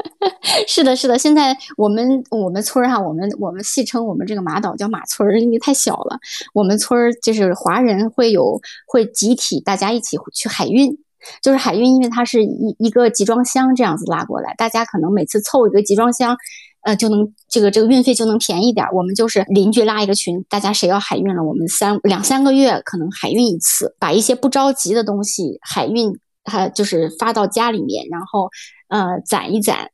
[0.67, 1.19] 是的，是的。
[1.19, 6.19] 现在我们我们村儿哈，我们我们戏称我们这个马岛叫马村儿，因为太小了。
[6.55, 10.97] 我们村儿就是华人会有会集体大家一起去海运，
[11.43, 16.37] 就是海运，因为它是一一个集装箱这样子拉过来，大家可能每次凑一个集装箱。
[16.83, 18.95] 呃，就能这个这个运费就能便宜点儿。
[18.95, 26.17] 我们就是邻居拉一个群，大家谁要海运了，我们三两三个月可能海运一次，把一些不着急的东西海运，
[26.49, 28.49] 它就是发到家里面，然后
[28.89, 29.91] 呃攒一攒。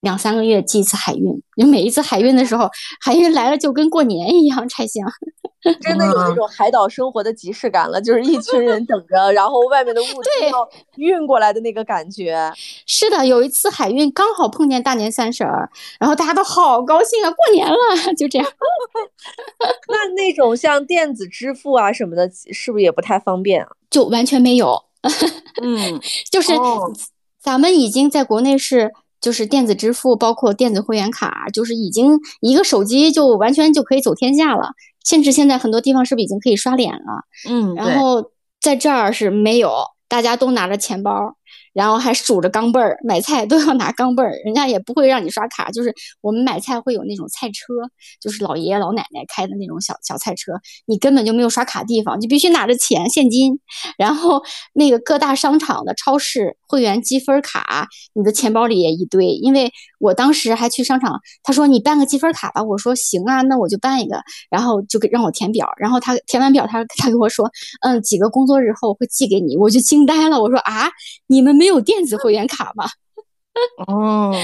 [0.00, 5.04] 两三个月寄一次海运，你每一次海运的时候，海运来了就跟过年一样拆箱，
[5.82, 12.48] 真的有那种海岛生活的即视感了，就是一群人等着，然后外面的物资要运过来的那个感觉。
[12.86, 15.68] 是的，有一次海运刚好碰见大年三十儿，
[15.98, 18.46] 然后大家都好高兴啊，过年了，就这样。
[19.88, 23.68] 那那种像电子支付啊什么的，是不是也不太方便啊？
[23.90, 24.84] 就完全没有。
[25.62, 26.52] 嗯， 就是
[27.40, 28.92] 咱们已经在国内是。
[29.20, 34.74] 就是电子支付，包括电子会员卡，就是已经一个手机就完全就可以走天下了。
[35.04, 37.24] 甚至现在很多地方是不是已经可以刷脸了？
[37.50, 38.30] 嗯，然后
[38.60, 39.72] 在这儿是没有，
[40.08, 41.34] 大家都拿着钱包。
[41.78, 45.70] 然后还数着钢镚儿，买菜都要拿钢镚儿，人家也不会让你刷卡。
[45.70, 47.72] 就是我们买菜会有那种菜车，
[48.20, 50.54] 就是老爷爷老奶奶开的那种小小菜车，
[50.86, 53.60] 你根本就没有刷卡地方，就必须拿着钱现金。
[53.96, 59.28] 然后那个各大商场的超市会员积分卡，你的钱包里也一堆。
[59.28, 64.20] 因为我当时还去商场，他说你办个积分卡吧，我说行啊，那我就办一个。
[64.50, 67.48] 然后就给让我填表，然后他填完表，他他跟我说，
[67.82, 69.56] 嗯，几个工作日后会寄给你。
[69.56, 70.88] 我就惊呆了，我说啊，
[71.28, 72.84] 你们没有电子会员卡吗？
[73.86, 74.34] 哦，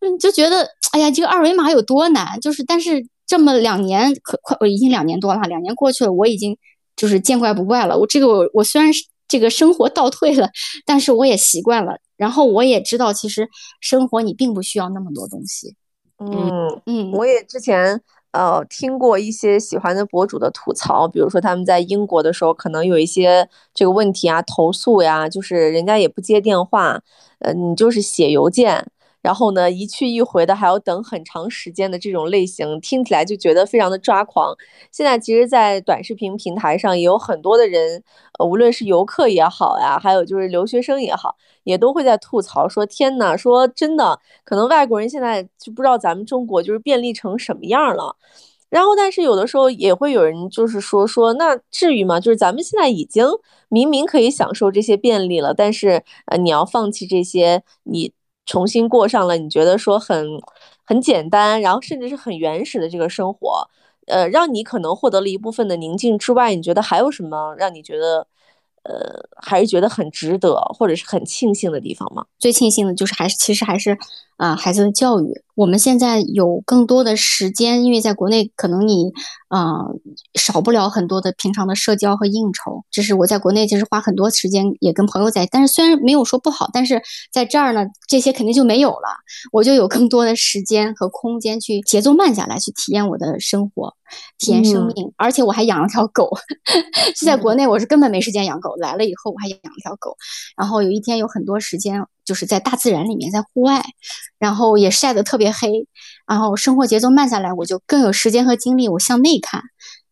[0.00, 2.38] 嗯，就觉得哎呀，这个二维码有多难？
[2.40, 6.56] 就是，但是这么两年，可快，我已经两年多了，两年过去了，我已经
[6.96, 7.96] 就是见怪不怪了。
[7.96, 10.50] 我这个，我我虽然是这个生活倒退了，
[10.84, 11.98] 但是我也习惯了。
[12.16, 13.48] 然后我也知道，其实
[13.80, 15.74] 生活你并不需要那么多东西。
[16.18, 18.00] 嗯嗯，我也之前。
[18.32, 27.00] 呃，听过一些喜欢的博主的吐槽，比如说他们在英国的时候，可能有一些这个问题啊，投诉呀，就是人家也不接电话，
[27.40, 28.86] 呃，你就是写邮件，
[29.22, 34.54] 然后呢，一去一回的，还要等很长时间的这种类型，听起来就觉得非常的抓狂。
[34.90, 38.02] 现在其实，在短视频平台上也有很多的人，
[38.38, 41.36] 呃，无论是游客也好呀，还有就是留学生也好。
[41.64, 48.16] 也都会在吐槽说：“天呐，说真的，可能外国人现在就不知道咱们中国就是便利成什么样了。
[48.70, 52.18] 然后，但是有的时候也会有人就是说说，那至于吗？
[52.18, 53.26] 就是咱们现在已经
[53.68, 58.12] 明明可以享受这些便利了，但是呃，你要放弃这些，你
[58.46, 60.26] 重新过上了你觉得说很
[60.84, 63.68] 很简单，然后甚至是很原始的这个生活，
[64.06, 68.26] 呃，让你可能获得了一部分的宁静之外，你觉得还有什么让你觉得？”
[68.82, 72.24] 呃，还是觉得很值得，或者是很庆幸的地方吗？
[72.38, 73.96] 最庆幸的就是还是其实还是
[74.40, 75.26] 啊，孩子的教育。
[75.54, 79.12] 我们现在有更多的时间，因为在国内可能你
[79.48, 79.84] 啊
[80.34, 82.82] 少不了很多的平常的社交和应酬。
[82.90, 89.08] 这是我在国内其实花很多时间也跟朋友在，但是虽然没有说不好，但是在这儿呢，这些肯定就没有了。
[89.52, 93.94] 我就有更多的时间和空间去节奏慢下来，去体验我的生活。
[94.38, 96.28] 体验生命，而且我还养了条狗。
[97.14, 98.74] 就在国内，我是根本没时间养狗。
[98.76, 100.16] 来了以后，我还养了条狗。
[100.56, 103.82] 然后有一天有很多时间，就是在大自然里面，在户外，
[104.38, 105.88] 然后也晒得特别黑。
[106.28, 109.60] 然后生活节奏慢下来，我就更有时间和精力，我向内看，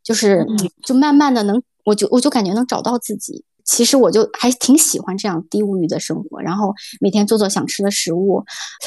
[0.02, 0.44] 就是
[0.83, 3.44] 就慢慢的能，我就我就感觉能找到自己。
[3.68, 8.42] 其实我就还挺喜欢这样低物欲的生活，然后每天做做想吃的食物，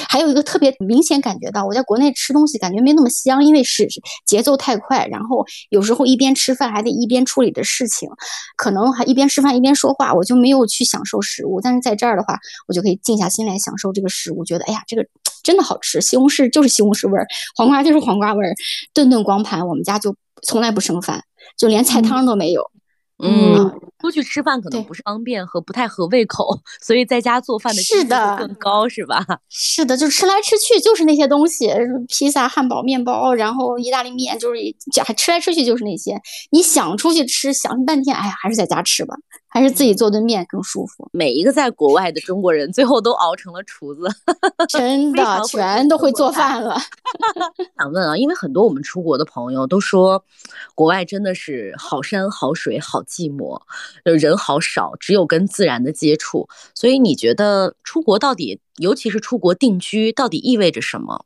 [0.09, 3.87] 还有一个特别明显感觉到，我在国内吃东西感觉没那么香，因为是
[4.25, 8.09] 节奏太快，然后有时候一边吃饭还得一边处理的事情，
[8.57, 11.61] 可能还一边吃饭一边说话，我就没有去享受食物。
[11.61, 15.05] 但是在这儿的话，我就可以静下心来享受这个食物，觉得哎呀，这个
[15.43, 18.55] 真的好吃，西红柿就是西红柿味儿，黄瓜就是黄瓜味儿，
[18.95, 21.23] 顿顿光盘，我们家就从来不剩饭，
[21.55, 22.63] 就连菜汤都没有。
[23.23, 29.25] 嗯，出去吃饭可能不是方便和不太合胃口， 所以在家做饭的是的更高，是吧？
[29.49, 31.71] 是的，就吃来吃去就是那些东西，
[32.07, 34.59] 披萨、汉堡、面包，然后意大利面，就是
[35.05, 36.19] 还吃来吃去就是那些。
[36.49, 39.15] 你想出去吃，想半天，哎呀，还是在家吃吧，
[39.47, 41.07] 还是自己做顿面更舒服。
[41.11, 44.07] 每一个在国外的中国人，最后都熬成了厨子。
[44.67, 46.79] 真的，全都会做饭了。
[47.77, 50.23] 想问啊，因为很多我们出国的朋友都说，
[50.75, 53.61] 国外真的是好山好水好寂寞，呃
[54.03, 56.47] 人好少，只有跟自然的接触。
[56.75, 61.25] 所以你觉得出国到底，尤其是出国定居，到底意味着什么？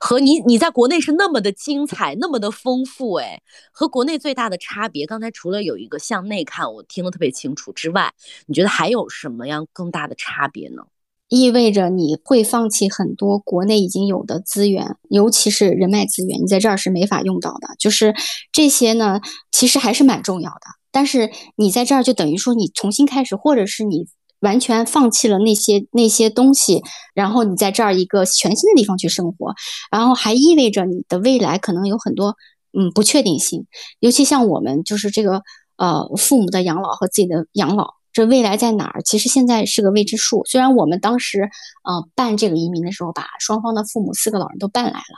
[0.00, 8.12] 和你你在国内是那么的精彩，那么的丰富，哎，和国内最大的差别，刚才除了有一个向内看，我听得特别清楚之外，
[8.46, 10.82] 你觉得还有什么样更大的差别呢？
[11.28, 17.68] 意味着你会放弃很多国内已经有的资源，尤其是人脉资源，你在这儿是没法用到的。
[17.78, 18.14] 就是
[18.52, 19.20] 这些呢，
[19.50, 20.81] 其实还是蛮重要的。
[20.92, 24.06] 但是你在这儿就等于说你重新开始，或者是你
[24.40, 26.82] 完全放弃了那些那些东西，
[27.14, 29.54] 然后你在这儿一个全新的地方去生活，
[29.90, 32.36] 然后还意味着你的未来可能有很多
[32.72, 33.66] 嗯不确定性，
[33.98, 35.42] 尤其像我们就是这个
[35.76, 37.94] 呃父母的养老和自己的养老。
[38.14, 39.00] 这未来在哪儿？
[39.02, 40.44] 其实现在是个未知数。
[40.44, 41.48] 虽然我们当时
[41.82, 45.16] 呃办这个移民的时候，把双方的父母四个老人都办来了，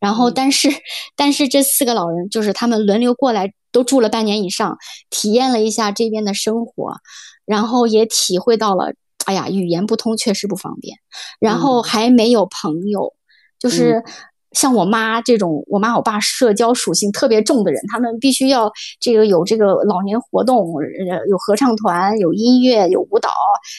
[0.00, 0.68] 然后嗯但是、
[1.14, 4.78] 但是这四个老人就是他们轮流过来，都住了半年以上，
[5.10, 6.94] 体验了一下这边的生活，
[7.44, 8.92] 然后也体会到了，
[9.24, 10.98] 哎呀，语言不通确实不方便，
[11.40, 13.14] 然后嗯还没有朋友，
[13.58, 14.04] 就是。
[14.54, 18.70] 像我妈这种，我妈我爸社交属性特别重的人，他们必须要
[19.00, 23.30] 这个有这个老年活动，呃有合唱团，有音乐，有舞蹈，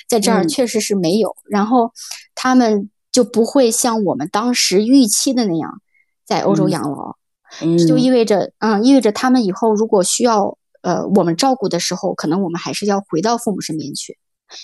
[0.09, 1.35] 在这儿嗯确实是没有。
[1.47, 1.91] 然后
[2.33, 5.79] 他们就不会像我们当时预期的那样
[6.25, 7.15] 在欧洲嗯养老，嗯
[7.59, 14.17] 这就意味着，嗯，意味着他们以后如果需要呃我们照顾的时候，可能我们还是要回到父母身边去。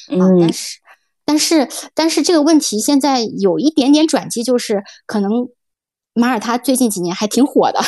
[0.08, 0.40] 啊，嗯。
[0.40, 0.80] 但是
[1.26, 5.50] 但是但是这个问题现在有一点点转机，就是可能
[6.14, 7.80] 马耳他最近几年还挺火的，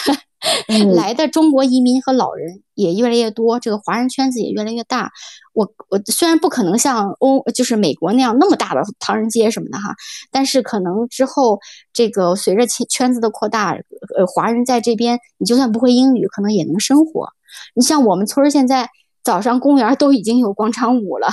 [0.67, 5.11] 嗯 来的中国移民和老人也越来越多，这个华人圈子也越来越大。
[5.53, 9.93] 我我虽然不可能像欧就是美国那样那么大的唐人街什么的哈，
[10.31, 11.59] 但是可能之后
[11.91, 13.71] 这个随着圈圈子的扩大，
[14.17, 17.27] 呃，华人在这边你就算不会英语，可能也能生活。
[17.75, 18.89] 你像我们村儿现在
[19.23, 21.27] 早上公园儿都已经有广场舞了。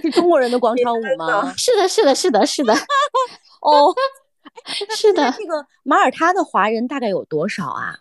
[0.00, 1.52] 是中国人的广 场舞吗？
[1.58, 2.72] 是的，是的，是的，是的，
[3.60, 3.92] 哦，
[4.96, 5.32] 是的。
[5.32, 7.98] 这个马耳他的华人大概有多少啊？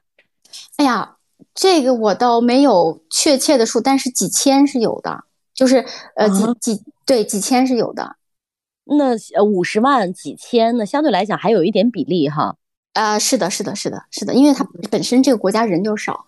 [0.78, 1.18] 哎呀，
[1.54, 5.24] 这个我倒没有确切的数，但是几千是有的，
[5.54, 5.86] 就是
[6.16, 8.16] 呃几啊几对几千是有的。
[8.86, 12.56] 那呃五十万几千，那相对来讲还有一点比例哈。
[12.94, 16.26] 啊、是的，是的，是的，是的，因为它本身这个国家人就少，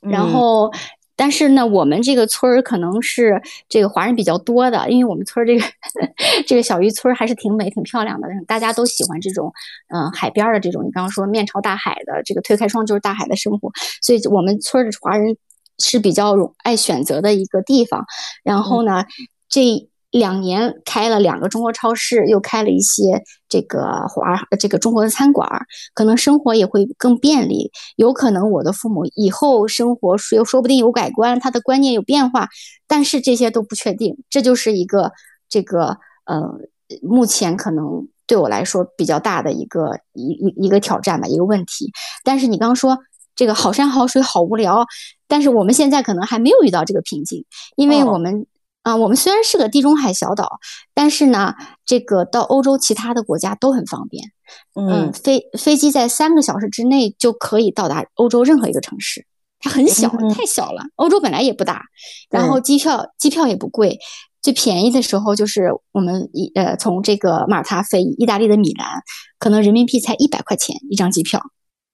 [0.00, 0.72] 然嗯后，
[1.20, 5.66] 但是呢，我们这个村儿可能是这个华人比较多的，因为我们村儿这个
[6.48, 9.52] 这个小渔村儿还是挺美、挺漂亮的，大家都喜欢这种
[9.88, 15.36] 嗯、呃海边儿的这种，你刚刚说面朝大海的，这个推开窗就是大海的生活，所以我们村儿的华人
[15.78, 18.06] 是比较容爱选择的一个地方。
[18.42, 19.04] 然后呢，
[19.50, 27.70] 这两年开了两个中国超市，又开了一些这个华这个中国的餐馆儿，可能生活也会更便利。
[27.94, 32.48] 有可能我的父母以后生活说又说不定有改观，他的观念有变化，
[32.88, 34.16] 但是这些都不确定。
[34.28, 35.12] 这就是一个
[35.48, 36.58] 这个呃，
[37.02, 41.92] 目前可能对我来说比较大的一个一一一个挑战吧，一个问题。
[42.24, 42.98] 但是你刚刚说
[43.36, 44.84] 这个好山好水好无聊，
[45.28, 47.44] 但是我们现在可能还没有遇到这个瓶颈，
[47.76, 48.44] 因为哦我们。
[48.90, 50.60] 啊、我们虽然是个地中海小岛，
[50.94, 54.32] 但是呢，这个到欧洲其他的国家都很方便。
[54.74, 59.24] 嗯，飞飞机在三个小时之内就可以到达欧洲任何一个城市，
[59.60, 60.82] 它很小，嗯太小了。
[60.96, 61.84] 欧洲本来也不大，
[62.30, 63.98] 然后机票机票也不贵，
[64.42, 69.02] 最便宜的时候就是我们一呃从这个马耳他飞意大利的米兰，
[69.38, 71.40] 可能人民币才一百块钱一张机票。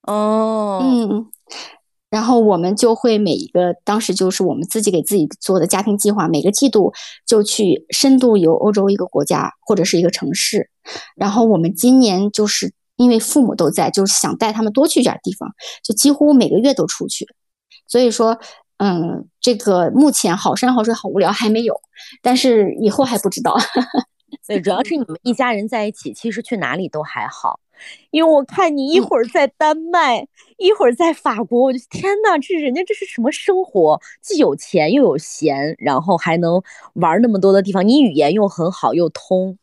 [0.03, 1.27] 哦，嗯，
[2.09, 6.93] 然后我们就会每一个当时就是我们自己给自己做的家庭计划，每个季度
[7.27, 10.71] 就去深度游欧洲一个国家或者是一个城市。
[11.17, 15.51] 然后我们今年就是因为父母都在，就是想带他们多去点地方，
[15.83, 17.27] 就几乎每个月都出去。
[17.89, 18.39] 所以说，
[18.79, 21.75] 嗯，这个目前好山好水好无聊还没有，
[22.23, 23.57] 但是以后还不知道。
[24.47, 27.59] 对，主要是你们一家人在一起，其实去哪里都还好。
[28.11, 34.01] 因为我看你一会儿在丹麦，一会儿在法国，我就天呐，这人家这是什么生活？
[34.21, 36.63] 既有钱又有闲，然后还能
[36.95, 39.59] 玩那么多的地方，你语言又很好又通，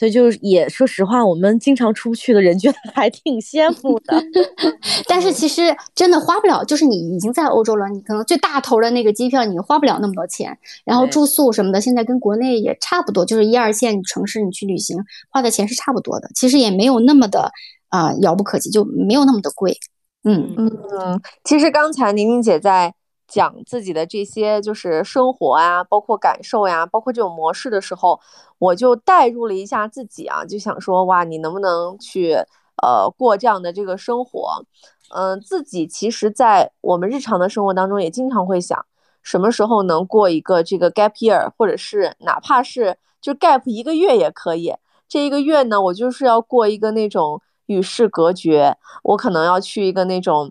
[0.00, 4.18] 所以就是也说实话，我们经常出去的人觉得还挺羡 慕的。
[5.06, 14.96] 但是其实真的花不了，就是你已经在欧洲了，你可能最大头的那个机票你花不了那么多钱，然后住宿什么的，现在跟国内也差不多，就是一二线城市你去旅行
[15.28, 17.52] 花的钱是差不多的，其实也没有那么的
[17.90, 19.76] 啊遥不可及，就没有那么的贵。
[20.24, 22.94] 嗯嗯，其实刚才宁宁姐在。
[23.30, 28.20] 讲自己的这些就是生活啊，包括感受呀，包括这种模式的时候，
[28.58, 32.34] 我就代入了一下自己啊，就想说哇，你能不能去
[32.82, 34.66] 呃过这样的这个生活？
[35.14, 38.84] 嗯，自己其实，在我们日常的生活当中，也经常会想，
[39.22, 44.74] 什么时候能过一个这个 gap year，或者是哪怕是就 gap 一个月也可以。
[45.08, 50.50] 这一个月呢，我就是要过一个那种与世隔绝，我可能要去一个那种。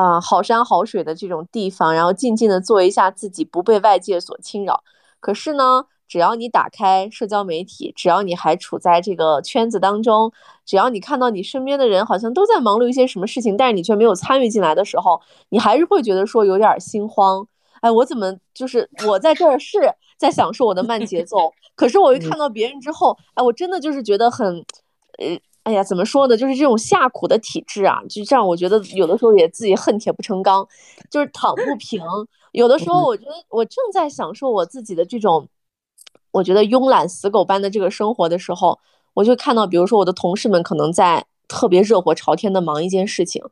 [0.00, 4.82] 啊，好山好水的这种地方，然后静静的做一下自己，不被外界所侵扰。
[5.20, 10.32] 可是呢，只要你打开社交媒体，只要你还处在这个圈子当中，
[10.64, 15.20] 只要你看到你身边的人好像都在忙碌一些什么事情，但是你却没有参与进来的时候，
[15.50, 17.46] 你还是会觉得说有点心慌。
[17.82, 19.78] 哎，我怎么就是我在这儿是
[20.16, 24.64] 在享受我的慢节奏， 可是我一看到别人之后，哎，我真的就是觉得很，
[25.18, 25.38] 呃。
[25.70, 26.36] 哎呀，怎么说呢？
[26.36, 30.66] 就是这种下苦的体质啊，就这样，我觉得有的时候也自己恨铁不成钢，
[31.08, 32.02] 就是躺不平。
[32.50, 35.46] 有的时候，我觉得我正在享受我自己的这种，
[36.32, 38.80] 我觉得慵懒死狗般的这个生活的时候，
[39.14, 43.44] 我就看到，比如说我的同事们可能在特别热火朝天的忙一件事情，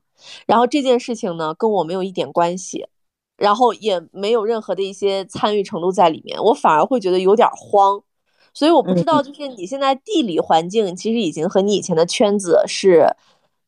[0.45, 2.89] 然后这件事情呢跟我没有一点关系，
[3.37, 8.03] 然后也没有任何的一些参与程度在里面，我反而会觉得有点慌。
[8.55, 13.07] 所以我不知道，就是你现在地理环境其实已经和你以前的圈子是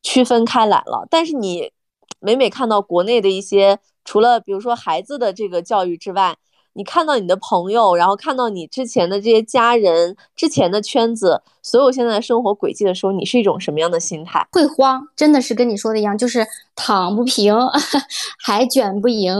[0.01, 1.71] 区分开来了，但是你
[2.19, 6.37] 每每看到国内的一些，除了比如说孩子的这个教育之外。
[6.73, 14.45] 你看到你的朋友，然后看到你之前的这些家人、之前的圈子，所有现在的生活轨迹的时候，你是一种什么样的心态？
[14.51, 16.45] 会慌，真的是跟你说的一样，就是
[16.75, 17.55] 躺不平，
[18.43, 19.33] 还卷不赢。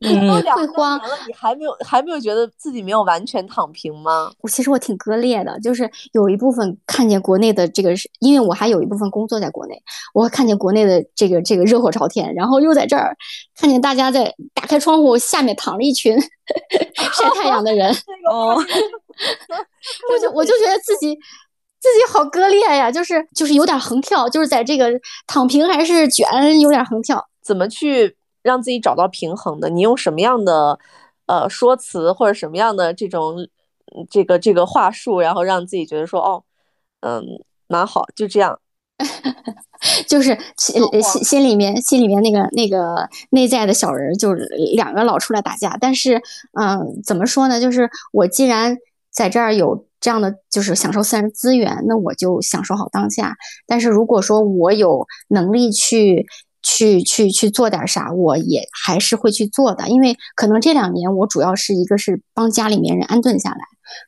[0.00, 4.30] 会慌了，你还没有还没有觉得自己没有完全躺平吗？
[4.40, 9.82] 我其实我挺割裂的，就是有一部分看见国内的这个，因为我还有一部分工作在国内，
[10.12, 13.16] 我看见国内的这个这个热火朝天，然后又在这儿
[13.58, 16.16] 看见大家在打开窗户下面躺了一群。
[17.14, 17.90] 晒太阳的人
[18.30, 18.56] 哦，
[20.10, 21.14] 我就我就觉得自己
[21.80, 24.90] 自己好割裂呀，就是就是有点横跳，就是在这个
[25.26, 26.26] 躺平还是卷
[26.60, 29.68] 有点横跳，怎么去让自己找到平衡的？
[29.70, 30.78] 你用什么样的
[31.26, 33.36] 呃说辞或者什么样的这种
[34.10, 36.44] 这个这个话术，然后让自己觉得说哦，
[37.00, 37.22] 嗯，
[37.66, 38.58] 蛮好，就这样。
[40.06, 45.76] 就是心心心里面心里面那个那个内在的小人，就是两个老出来打架。
[45.80, 46.22] 但是，
[46.58, 47.60] 嗯，怎么说呢？
[47.60, 48.76] 就是我既然
[49.12, 53.34] 在这儿有这样的，就是享受自然资源，那我就享受好当下。
[53.66, 56.24] 但是如果说我有能力去
[56.62, 59.88] 去去去做点啥，我也还是会去做的。
[59.88, 63.58] 因为可能这两年我主要是一个是帮家里面人安顿下来，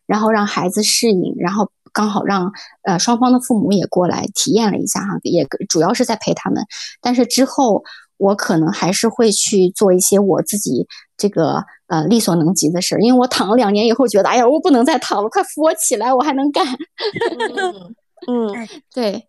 [0.06, 1.70] 然后让孩子适应，然后。
[1.96, 6.62] 刚好让呃双方的父母也过来体验了一下哈，也主要是在陪他们。
[7.00, 7.82] 但是之后
[8.18, 10.86] 我可能还是会去做一些我自己
[11.16, 16.66] 这个呃力所能及的事儿，因为我躺了两年以后觉得，哎呀，我不能再躺了，快扶我起来，我还能干。
[18.28, 19.28] 嗯， 对。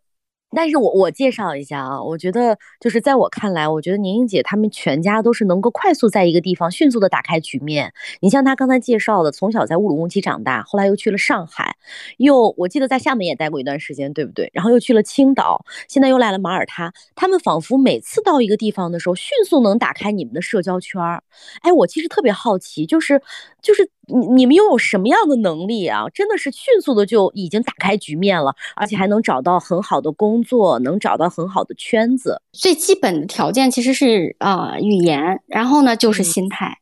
[0.56, 7.94] 但是我我介绍一下啊，我觉得就是在我看来，我觉得宁宁姐他们全家都是能够快速在一个地方迅速的打开局面。
[8.22, 11.76] 你像她刚才介绍的，从小在乌鲁木齐长大，后来又去了上海，
[12.18, 14.50] 又我记得在厦门也待过一段时间，对不对？
[14.54, 16.94] 然后又去了青岛，现在又来了马耳他。
[17.16, 21.24] 他们仿佛每次到一个地方的时候，迅速能打开你们的社交圈儿。
[21.62, 23.22] 哎，我其实特别好奇，就是
[23.62, 26.08] 就是你你们拥有什么样的能力啊？
[26.14, 30.28] 真的是迅速的就已经打开局面了，而且还能找到很好的工。
[30.28, 36.80] 工作能找到很好的圈子，最基本的条件其实是啊语言，然后呢就是心态，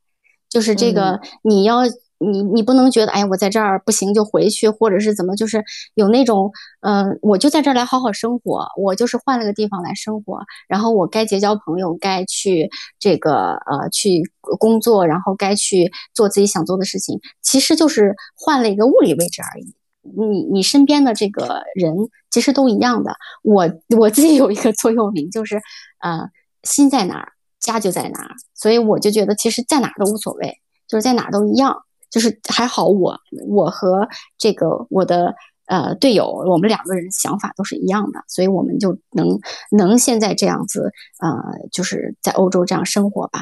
[0.50, 1.82] 就是这个你要
[2.18, 5.64] 你你不能觉得哎我在这儿不行就回去，或者是怎么，就是
[5.96, 6.52] 有那种
[6.82, 14.22] 嗯我就在这儿来好好生活，我就是换了个地方来生活，然后我该结交朋友，该去这个呃去
[14.60, 19.76] 工作，然后该去做自己想做的事情，其实就是换了一个物理位置而已。
[20.04, 21.96] 你你身边的这个人
[22.30, 23.16] 其实都一样的。
[23.42, 25.60] 我我自己有一个座右铭，就是
[26.00, 26.30] 呃，
[26.62, 28.36] 心在哪儿，家就在哪儿。
[28.54, 31.85] 所以我就觉得，其实在哪儿都无所谓，就是在哪儿都一样。
[32.10, 35.34] 就是还好，我我和这个我的
[35.66, 39.40] 呃队友，我们两个人想法都是一样的，所以我们就能
[39.72, 43.40] 能现在这样子呃，就是在欧洲这样生活吧。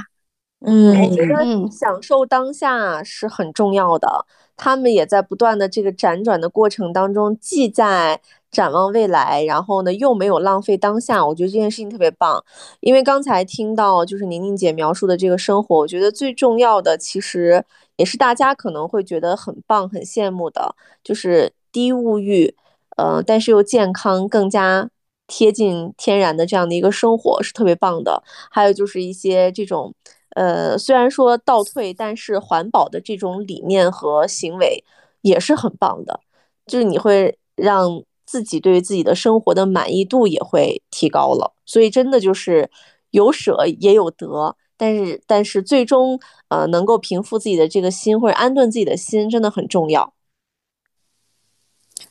[0.66, 4.26] 嗯，我觉得享受当下是很重要的。
[4.56, 8.22] 他们也在不断的这个辗转的过程当中，既在
[8.54, 11.26] 展望未来，然后呢又没有浪费当下。
[11.26, 12.42] 我觉得这件事情特别棒，
[12.80, 17.66] 因为刚才听到就是宁宁姐描述的这个生活，我觉得最重要的其实
[17.98, 20.74] 也是大家可能会觉得很棒、很羡慕的，
[21.04, 22.56] 就是低物欲，
[22.96, 24.90] 呃，但是又健康、更加
[25.28, 28.24] 贴近天然的这样的一个生活是特别棒的。
[28.50, 29.94] 还有就是一些这种。
[30.36, 34.84] 呃，虽然说倒退，但是环保的这种理念和行为
[35.22, 36.22] 也是很棒的，
[36.66, 41.54] 就是你会让自己对于自己的生活的满意度也会提高了。
[41.66, 42.70] 所以真的就是
[43.12, 46.20] 有舍也有得，但是但是最终
[46.50, 50.14] 呃能够平复自己的这个心或者安顿自己的心，真的很重要。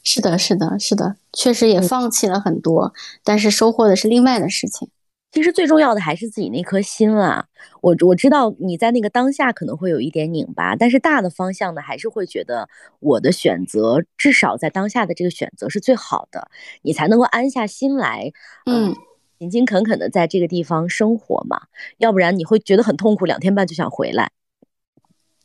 [0.05, 2.93] 是的，是的，是的，确实也放弃了很多，
[3.23, 4.89] 但是收获的是另外的事情。
[5.33, 7.47] 其实最重要的还是自己那颗心啦。
[7.81, 12.69] 我我知道你在那个当下可能会有一点拧巴，但是大的方向呢，还是会觉得
[13.01, 16.51] 我的选择至少在当下的这个选择是最好的，
[16.83, 18.31] 你才能够安下心来，
[18.67, 18.95] 嗯，
[19.39, 21.63] 勤勤恳恳的在这个地方生活嘛。
[21.97, 24.31] 要不然你会觉得很痛苦，两天半就想回来。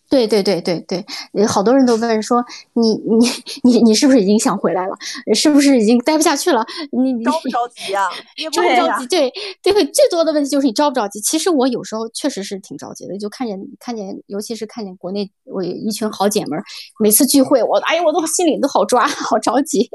[0.10, 2.44] 对对对对对，好多人都问说
[2.74, 3.28] 你你
[3.64, 4.96] 你你是不是已经想回来了？
[5.36, 6.66] 是不是已经待不下去了？
[6.92, 8.08] 你着不着急啊？
[8.52, 9.08] 着不着急？
[9.08, 9.32] 对
[9.62, 11.20] 对，最多的问题就是你着不着急。
[11.20, 16.64] 其实我有时候确实是挺着急的，就看见看见，尤其是看见国内我一群好姐妹儿，
[17.00, 19.90] 每次聚会，我哎呀，我都心里都好抓，好着急。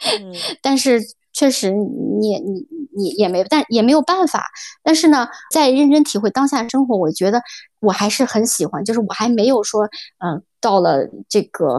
[0.60, 1.00] 但是。
[1.36, 2.66] 确实，你也你
[2.96, 4.46] 你也没，但也没有办法。
[4.82, 7.42] 但是呢，在认真体会当下生活，我觉得
[7.80, 8.82] 我还是很喜欢。
[8.82, 9.84] 就是我还没有说，
[10.24, 11.78] 嗯，到了这个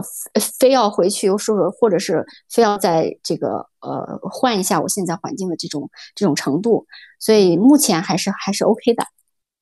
[0.60, 6.86] 非要回去，又说或者是非要在这个呃换一下我现在环境的这种这种程度。
[7.18, 9.02] 所以目前还是还是 OK 的。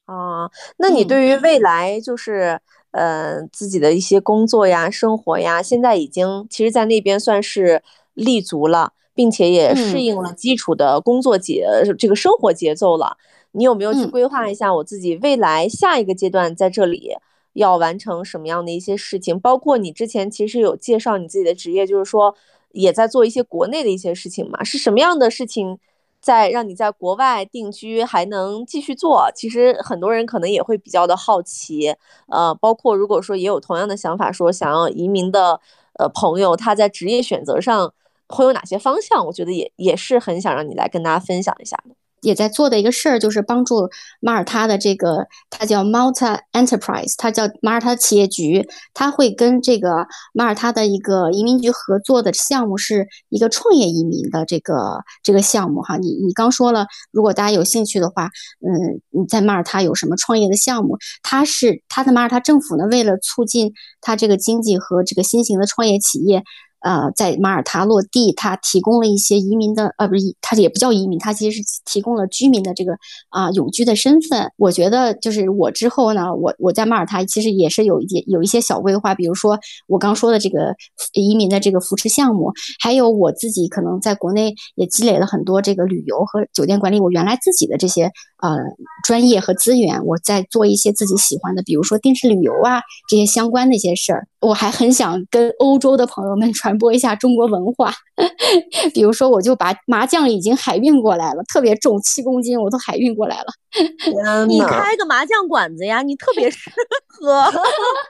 [0.05, 7.83] 啊，那你对于未来就是呃自己的一些工作呀、生活呀，现在已经其实，在那边算是
[8.13, 8.93] 立足了。
[9.17, 11.67] 并且也适应了基础的工作节
[11.99, 13.17] 这个生活节奏了。
[13.53, 17.15] 你有没有去规划一下我自己未来下一个阶段在这里
[17.55, 19.41] 要完成什么样的一些事情？
[19.41, 22.35] 包括你之前其实有介绍你自己的职业，就是说
[22.73, 24.63] 也在做一些国内的一些事情嘛？
[24.63, 25.79] 是什么样的事情
[26.21, 29.31] 在让你在国外定居还能继续做？
[29.35, 31.95] 其实很多人可能也会比较的好奇。
[32.29, 35.59] 呃，包括如果说也有同样的想法，说想要移民的
[35.99, 37.95] 呃朋友，他在职业选择上。
[38.29, 39.25] 会有哪些方向？
[39.27, 41.95] 我觉得也也是很想让你来跟大家分享一下的。
[42.23, 43.89] 也在做的一个事儿，就是帮助
[44.21, 55.99] 马耳他的这个，它叫 Malta Enterprise，它叫马耳他企业局，它会跟这个马耳他的一个移民局合作的项目，是一个创业移民的这个这个项目哈。
[55.99, 58.25] 你你刚说了，如果大家有兴趣的话，
[58.61, 60.97] 嗯，你在马耳他有什么创业的项目？
[61.23, 66.43] 它是它的马耳他政府呢，为了促进它这个经济和这个新型的创业企业。
[66.81, 72.93] 呃，在马耳他落地，他提供了一些移民的，呃，不是，他也不叫移民，他其实是提供了居民的这个
[73.31, 74.53] 啊永居的身份。
[74.57, 79.59] 我觉得就是我之后呢，我我在马耳他其实也是有一点有一些小规划，比如说
[79.89, 80.75] 我刚说的这个
[81.13, 88.05] 移民的这个扶持项目，还有我自己可能在国内也积累了很多这个旅游和酒店管理，我原来自己的这些
[88.43, 88.59] 呃
[89.05, 94.29] 专业和资源，我在做一些自己喜欢的，比如说电视旅游啊这些相关的一些事儿。
[94.47, 97.93] 我还很想跟欧洲的朋友们 传播一下中国文化，
[98.95, 103.47] 比如说，我就把麻将已经海运过来了，特别重，七公斤，我都海运过来了。
[104.47, 106.71] 你开个麻将馆子呀，你特别适
[107.09, 107.45] 合。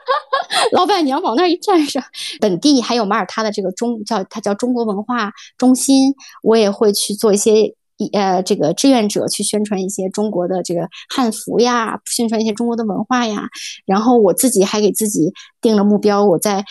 [0.71, 2.03] 老板娘往那一站上，
[2.39, 6.13] 本地还有马耳他的这个中叫它叫中国文化中心，
[6.43, 7.73] 我也会去做一些。
[8.13, 13.47] 呃，这个志愿者去宣传一些中国的这个汉服呀，宣传一些中国的文化呀。
[13.85, 16.63] 然后我自己还给自己定了目标，我在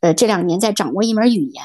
[0.00, 1.64] 呃这两年在掌握一门语言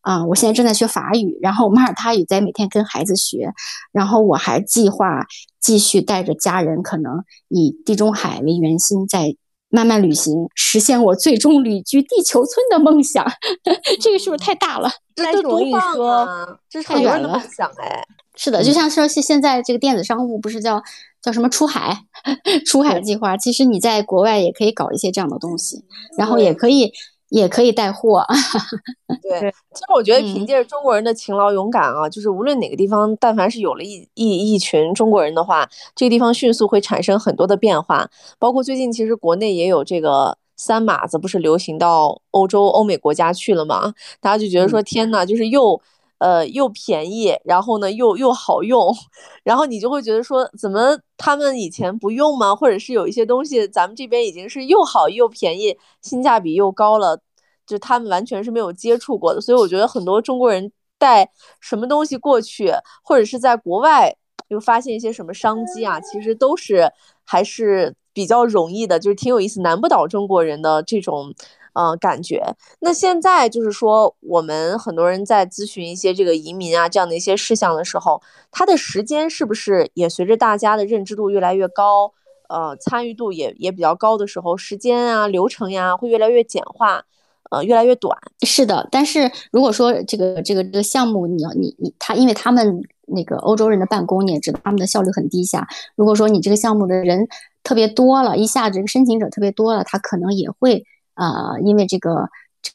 [0.00, 3.52] 啊，我现在正在学法语，然后马耳他语在每天跟孩子学。
[3.92, 5.26] 然后我还计划
[5.60, 9.36] 继续带着家人，可能以地中海为圆心，在
[9.68, 13.26] 慢慢旅行，实现我最终旅居地球村的梦想。
[14.00, 14.90] 这个是不是太大了？
[15.14, 16.58] 这都多棒啊！
[16.70, 18.04] 这是很多人的梦想哎。
[18.36, 20.82] 是的，就像说现现在这个电子商务不是叫
[21.22, 21.96] 叫什么出海
[22.66, 23.36] 出海计划？
[23.36, 25.84] 其实你在国外也可以搞一些这样的东西，
[26.18, 26.92] 然后也可以
[27.28, 28.26] 也可以带货。
[29.22, 29.40] 对，
[29.72, 38.10] 其实我觉得凭借着中国人的勤劳勇敢啊，就是无论哪个地方，但凡是有了一一一群中国人的话，这个地方迅速会产生很多的变化。
[38.40, 43.94] 包括最近其实国内也有这个三马子，不是流行到欧洲欧美国家去了嘛？
[44.20, 45.80] 大家就觉得说天呐，就是又。
[46.24, 48.90] 呃，又便宜，然后呢，又又好用，
[49.44, 52.56] 然后你就会觉得说，怎么他们以前不用吗？
[52.56, 57.20] 或者是有一些东西，咱们这边已经是又好又便宜，性价比又高了，
[57.66, 62.72] 就他们完全是没有接触过的，所以我觉得很多中国人带什么东西过去，
[63.02, 64.16] 或者是在国外
[64.48, 66.90] 又发现一些什么商机啊，其实都是
[67.26, 71.34] 还是比较容易的，就是挺有意思，难不倒中国人的这种。
[71.74, 72.40] 嗯，感觉
[72.78, 78.22] 那现在就是说，我们很多人在咨询一些这个移民啊这样的一些事项的时候，
[78.52, 82.12] 他的时间是不是也随着大家的认知度越来越高，
[82.48, 87.04] 呃，参与度也也比较高的时候，时间啊、流程呀会越来越简化，
[87.50, 88.16] 呃，越来越短。
[88.46, 95.66] 是的，但是如果说这个这个这个项目，你要你你他，因为他们那个欧洲人的办公，你也知道他们的效率很低下。
[95.96, 97.26] 如果说你这个项目的人
[97.64, 100.84] 特别多了，一下这个申请者特别多了，他可能也会。
[101.14, 102.28] 啊，因为这个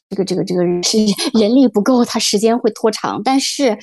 [0.08, 0.98] 这个这个这个是
[1.38, 3.22] 人力不够，它时间会拖长。
[3.22, 3.78] 但是，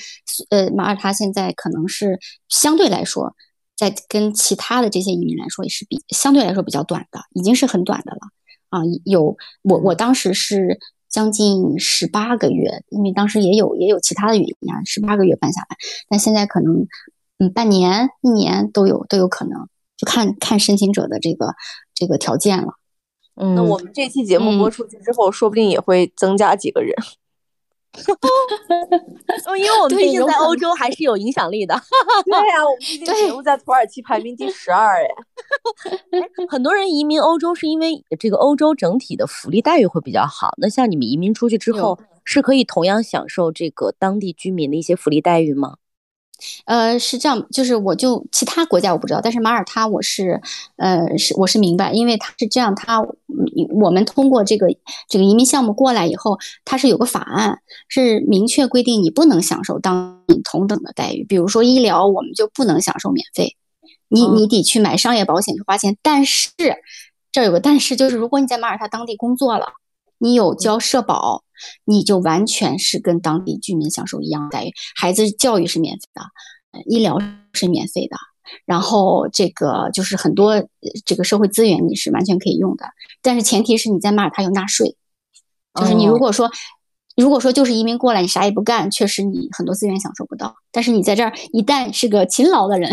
[0.50, 3.34] 呃，马耳他现在可能是相对来说，
[3.76, 8.18] 在跟其他的这些移民来说，也是比相对来说比较短的，已经是很短的了。
[8.70, 10.78] 啊，有我我当时是
[11.08, 15.76] 将近十八个月，因为当时也有也有其他的原因啊，十八个月办下来。
[16.08, 16.86] 但现在可能
[17.38, 21.54] 嗯，半年一年都有都有可能，就看看申请者的这个
[21.94, 22.74] 这个条件了。
[23.38, 26.92] 那我们这期节目播出去之后，说不定也会增加几个人。
[29.58, 31.74] 因为我们毕竟在欧洲还是有影响力的。
[32.26, 35.08] 对呀，我们毕竟节目在土耳其排名第十二 哎。
[36.48, 40.52] 很多人移民欧洲是因为这个欧洲整体的福利待遇会比较好。
[40.58, 45.78] 那像你们移民出去之后，是可以同样享受这个当地居民的一些福利待遇吗？
[46.66, 50.40] 呃，是这样，就是我就其他国家我不知道，但是马耳他我是，
[50.76, 53.00] 呃，是我是明白，因为他是这样，他
[53.80, 54.68] 我们通过这个
[55.08, 57.58] 这个移民项目过来以后，他是有个法案，
[57.88, 63.56] 是明确规定你不能享受当同等的待遇，比如说医疗，我们就不能享受免费，
[64.08, 66.50] 你你得去买商业保险去花钱，但是
[67.32, 69.66] 这有个但是，就是如果你在马耳他当地工作了，
[70.18, 71.42] 你有交社保。
[71.84, 77.18] 你就完全是跟当地居民享受一样待遇，孩子教育是免费的，医疗
[77.52, 78.16] 是免费的，
[78.64, 80.68] 然后这个就是很多
[81.04, 82.86] 这个社会资源你是完全可以用的，
[83.22, 84.96] 但是前提是你在马耳他有纳税，
[85.74, 86.50] 就是你如果说
[87.16, 92.90] 如果说就是移民过来你啥也不干，确实你很多资源享受不到，但是你在这儿一旦是个勤劳的人，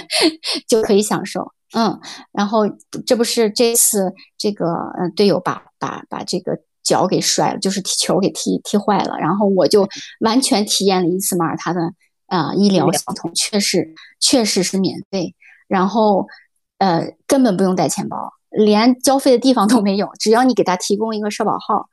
[0.68, 1.98] 就可以享受，嗯，
[2.32, 2.62] 然后
[3.06, 6.58] 这不是这次这个呃队友把把把这个。
[6.84, 9.88] 脚给摔了，就是踢球给踢踢坏了，然后我就
[10.20, 11.80] 完全体验了一次马耳他的
[12.26, 15.34] 啊医疗系统，确实确实是免费，
[15.66, 16.26] 然后
[16.78, 21.88] 呃根本不用带钱包，连交费的地方都没有，只要你给他提供一个社保号，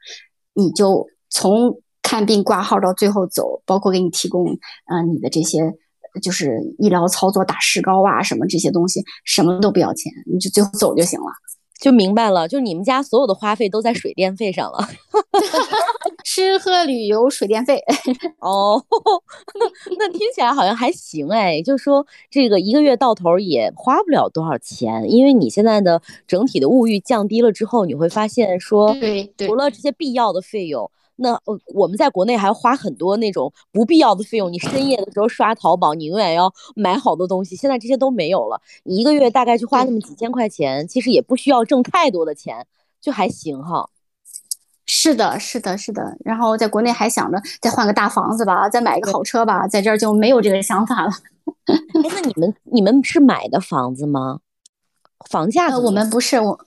[0.53, 4.45] 你就从看病挂号到最后走，包括给你提供
[4.91, 5.73] 嗯你的这些
[6.21, 11.27] 就是医疗操作打石膏啊什么这些东西，什么都不要钱，你就最后走就行了。
[11.81, 14.87] 就明白了，就你们家所有的花费都在水电费上了，
[16.23, 17.83] 吃喝旅游水电费。
[18.39, 18.81] 哦，
[19.97, 30.91] 那听起来好像还行哎，就说这个一个月到头也花不了多少钱，因为你现在的整体的物欲降低了之后，你会发现说，对，除了这些必要的费用。
[31.21, 34.51] 那呃，我们在国内还要花很多那种不必要的费用。
[34.51, 37.55] 你深夜的时候刷淘宝，你永远要买好多东西。
[37.55, 42.65] 现在这些都没有了，你一个月大概就花那么几千块钱，其实也不需要挣太多的钱，
[42.99, 43.89] 就还行哈。
[44.85, 46.17] 是的，是的，是的。
[46.25, 51.11] 然后在国内还想着再换个大房子吧，再买一个好车吧，在这儿就没有这个想法了。
[52.03, 54.39] 那你们你们是买的房子吗？
[55.29, 55.77] 房价？
[55.77, 56.59] 我们不是我。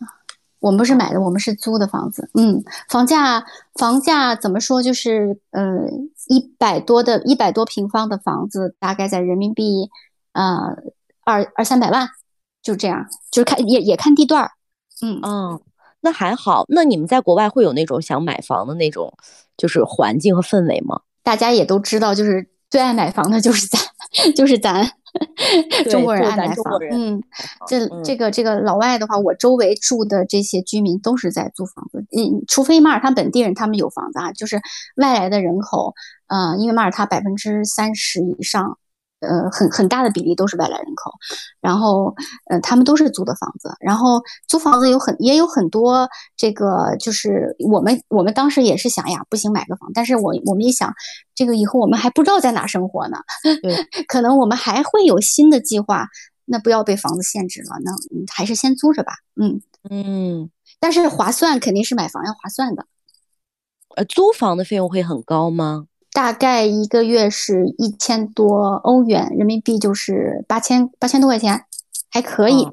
[0.65, 2.31] 我们不是买的，我们是租的房子。
[2.33, 3.45] 嗯，房价
[3.75, 4.83] 房价怎么说？
[4.83, 5.63] 就是呃，
[6.29, 9.91] 一百多的一百多平方的房子，大概在人民币
[10.33, 10.75] 呃
[11.23, 12.09] 二二三百万，
[12.63, 13.07] 就这样。
[13.31, 14.53] 就是看也也看地段儿。
[15.03, 15.61] 嗯嗯，
[16.01, 16.65] 那还好。
[16.69, 19.13] 那你们在国外会有那种想买房的那种，
[19.59, 21.03] 就是环境和氛围吗？
[21.23, 23.79] 大家也都知道，就是最爱买房的就是咱，
[24.35, 24.85] 就是咱。
[25.89, 27.23] 中国人爱买房，嗯，
[27.69, 34.61] 这这个这个老外的话，我周围住的这些居民都是在租房子，嗯，除非马耳他本地人他们有房子啊，就是
[34.97, 35.95] 外来的人口，
[36.27, 38.77] 呃，因为马耳他百分之三十以上。
[39.25, 41.11] 呃，很很大的比例都是外来人口，
[41.61, 42.15] 然后，
[42.51, 50.93] 呃，他们都是租的房子，然后租房子有很也有很多这个，就是我们我们当时也是想呀，不行买个房，但是我我们一想，
[51.35, 53.19] 这个以后我们还不知道在哪生活呢，
[53.63, 53.77] 对，
[54.09, 56.07] 可能我们还会有新的计划，
[56.45, 57.93] 那不要被房子限制了，那
[58.33, 59.61] 还是先租着吧，嗯。
[59.91, 60.49] 嗯，
[60.81, 62.87] 但是划算肯定是买房要划算的，
[63.97, 65.89] 呃，租房的费用会很高吗？
[66.15, 71.65] 大概一个月是一千多欧元，人民币就是八千八千多块钱，
[72.09, 72.69] 还可以。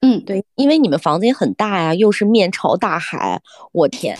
[0.00, 4.18] 嗯，对，因为你们房子也很大呀，又是面朝大海，我天，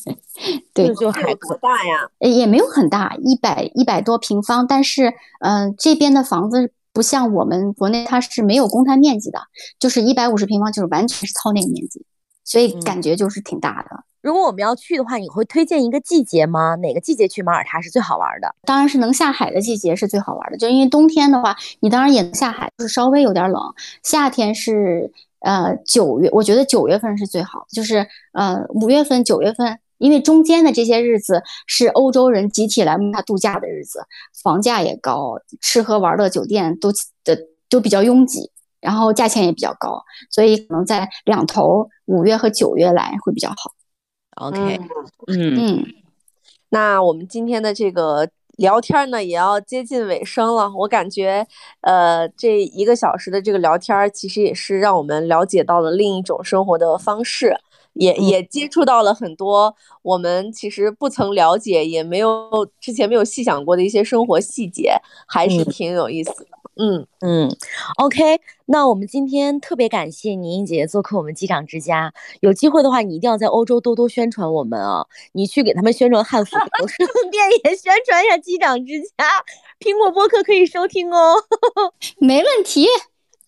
[0.74, 2.10] 对，就还多大呀？
[2.18, 4.66] 也没有很大，一百一百多平方。
[4.66, 9.40] 但是，嗯，这边的房子不像我们国内，它是没有公摊面积的，
[9.78, 12.04] 就是一百五十平方，就是完全是操那个面积，
[12.48, 14.04] 所以感觉就是挺大的。
[14.22, 16.74] 如果我们要去的话，你会推荐一个季节吗？
[16.76, 18.54] 哪个季节去马耳他是最好玩的？
[18.62, 23.62] 当然是能下海的季节是最好玩的，就因为冬天的话，你当然也能下海，就是稍微有点冷。
[24.02, 34.00] 夏天是呃九月，我觉得九月份是最好，就是呃五月份、九月份，因为中间的这些日子是欧洲人集体来马耳他度假的日子，
[34.42, 36.90] 房价也高，吃喝玩乐酒店都
[37.24, 37.38] 的
[37.68, 43.72] 都比较拥挤，然后价钱也比较高，所以可能在两头五月和九月来会比较好。
[44.36, 44.78] OK，
[45.26, 45.86] 嗯嗯，
[46.68, 50.70] 那我们今天的这个聊天呢，也要接近尾声了。
[50.76, 51.44] 我感觉，
[51.80, 57.56] 呃，这一个小时的这个聊天，其实也是让我们了解到了另一种生活的方式，
[57.98, 64.94] 也也接触到了很多我们其实不曾了解，也没有之前没有细想过的一些生活细节，
[65.26, 66.46] 还是挺有意思的。
[66.80, 67.56] 嗯嗯
[68.00, 72.14] ，OK，那我们今天特别感谢倪英姐姐做客我们机长之家。
[72.38, 75.04] 有机会的话，你一定要在欧洲多多宣传我们啊！
[75.32, 76.52] 你去给他们宣传汉服，
[76.86, 79.26] 顺 便也宣传一下机长之家。
[79.80, 81.34] 苹果播客可以收听哦，
[82.20, 82.86] 没问题。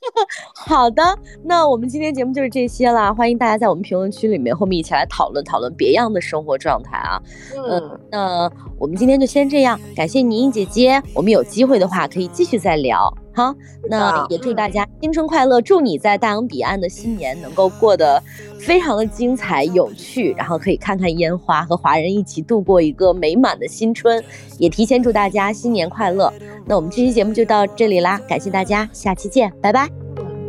[0.54, 1.02] 好的，
[1.44, 3.12] 那我们今天节目就是这些啦。
[3.12, 7.20] 欢迎大家在我们评论区里面和我们一起来讨论讨论别样的生活状态啊。
[7.68, 11.02] 嗯，那我们今天就先这样，感谢倪英姐姐。
[11.14, 13.12] 我们有机会的话可以继续再聊。
[13.32, 13.54] 好，
[13.88, 18.22] 那也祝大家新春快乐，祝你在大洋彼岸的新年能够过得
[18.58, 24.22] 非常的精彩有趣，然后可以看看烟花，和华人一起度过一个美满的新春。
[24.58, 26.32] 也提前祝大家新年快乐。
[26.66, 29.88] 那我们这期节目就到这里啦，感谢大家，下期见，拜拜，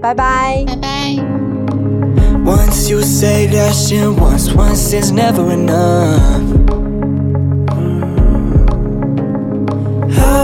[0.01, 1.15] 拜拜，拜拜。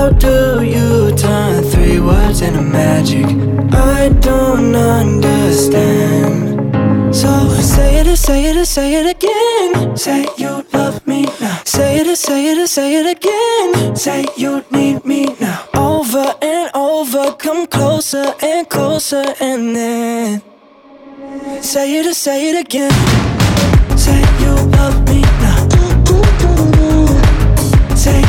[0.08, 3.26] How do you turn three words into magic?
[3.74, 6.74] I don't understand.
[7.14, 9.98] So say it, say it, say it again.
[9.98, 11.62] Say you love me now.
[11.66, 13.98] Say it, say it, say it again.
[13.98, 15.68] Say you need me now.
[15.74, 20.42] Over and over, come closer and closer, and then
[21.62, 22.94] say it, say it again.
[23.98, 25.68] Say you love me now.
[27.94, 28.22] Say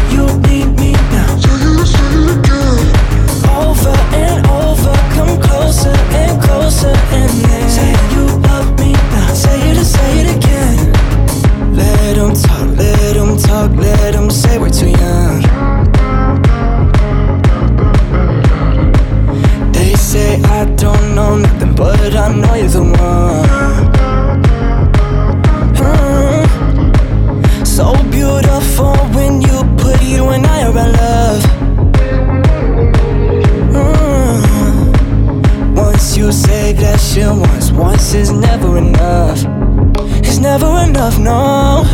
[5.69, 9.35] closer and closer, and then say you love me now.
[9.35, 10.77] Say it say it again.
[11.75, 15.43] Let them talk, let them talk, let them say we're too young.
[19.73, 23.48] They say I don't know nothing, but I know you're the one.
[38.09, 39.45] Once is never enough.
[40.25, 41.85] It's never enough, no.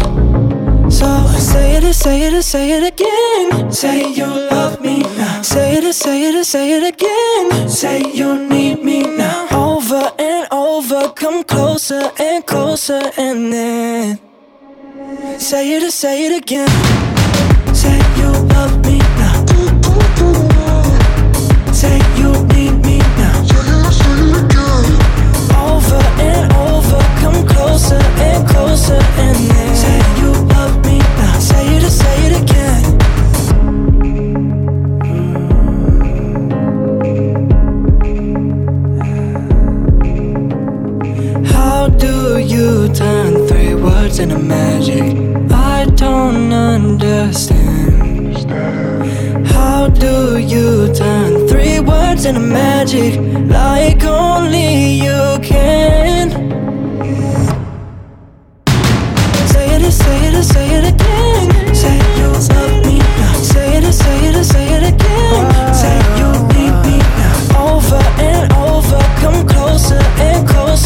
[0.88, 1.08] So
[1.38, 3.72] say it, say it, say it again.
[3.72, 5.42] Say you love me now.
[5.42, 7.68] Say it, say it, say it again.
[7.68, 9.48] Say you need me now.
[9.50, 14.20] Over and over, come closer and closer, and then
[15.38, 16.68] say it, say it again.
[17.74, 19.44] Say you love me now.
[21.72, 21.98] Say
[27.74, 31.38] closer and closer, and then say you love me now.
[31.40, 32.82] Say it, say it again.
[41.46, 45.16] How do you turn three words into magic?
[45.50, 47.64] I don't understand.
[49.48, 53.18] How do you turn three words into magic
[53.50, 55.34] like only you?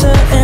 [0.05, 0.38] answer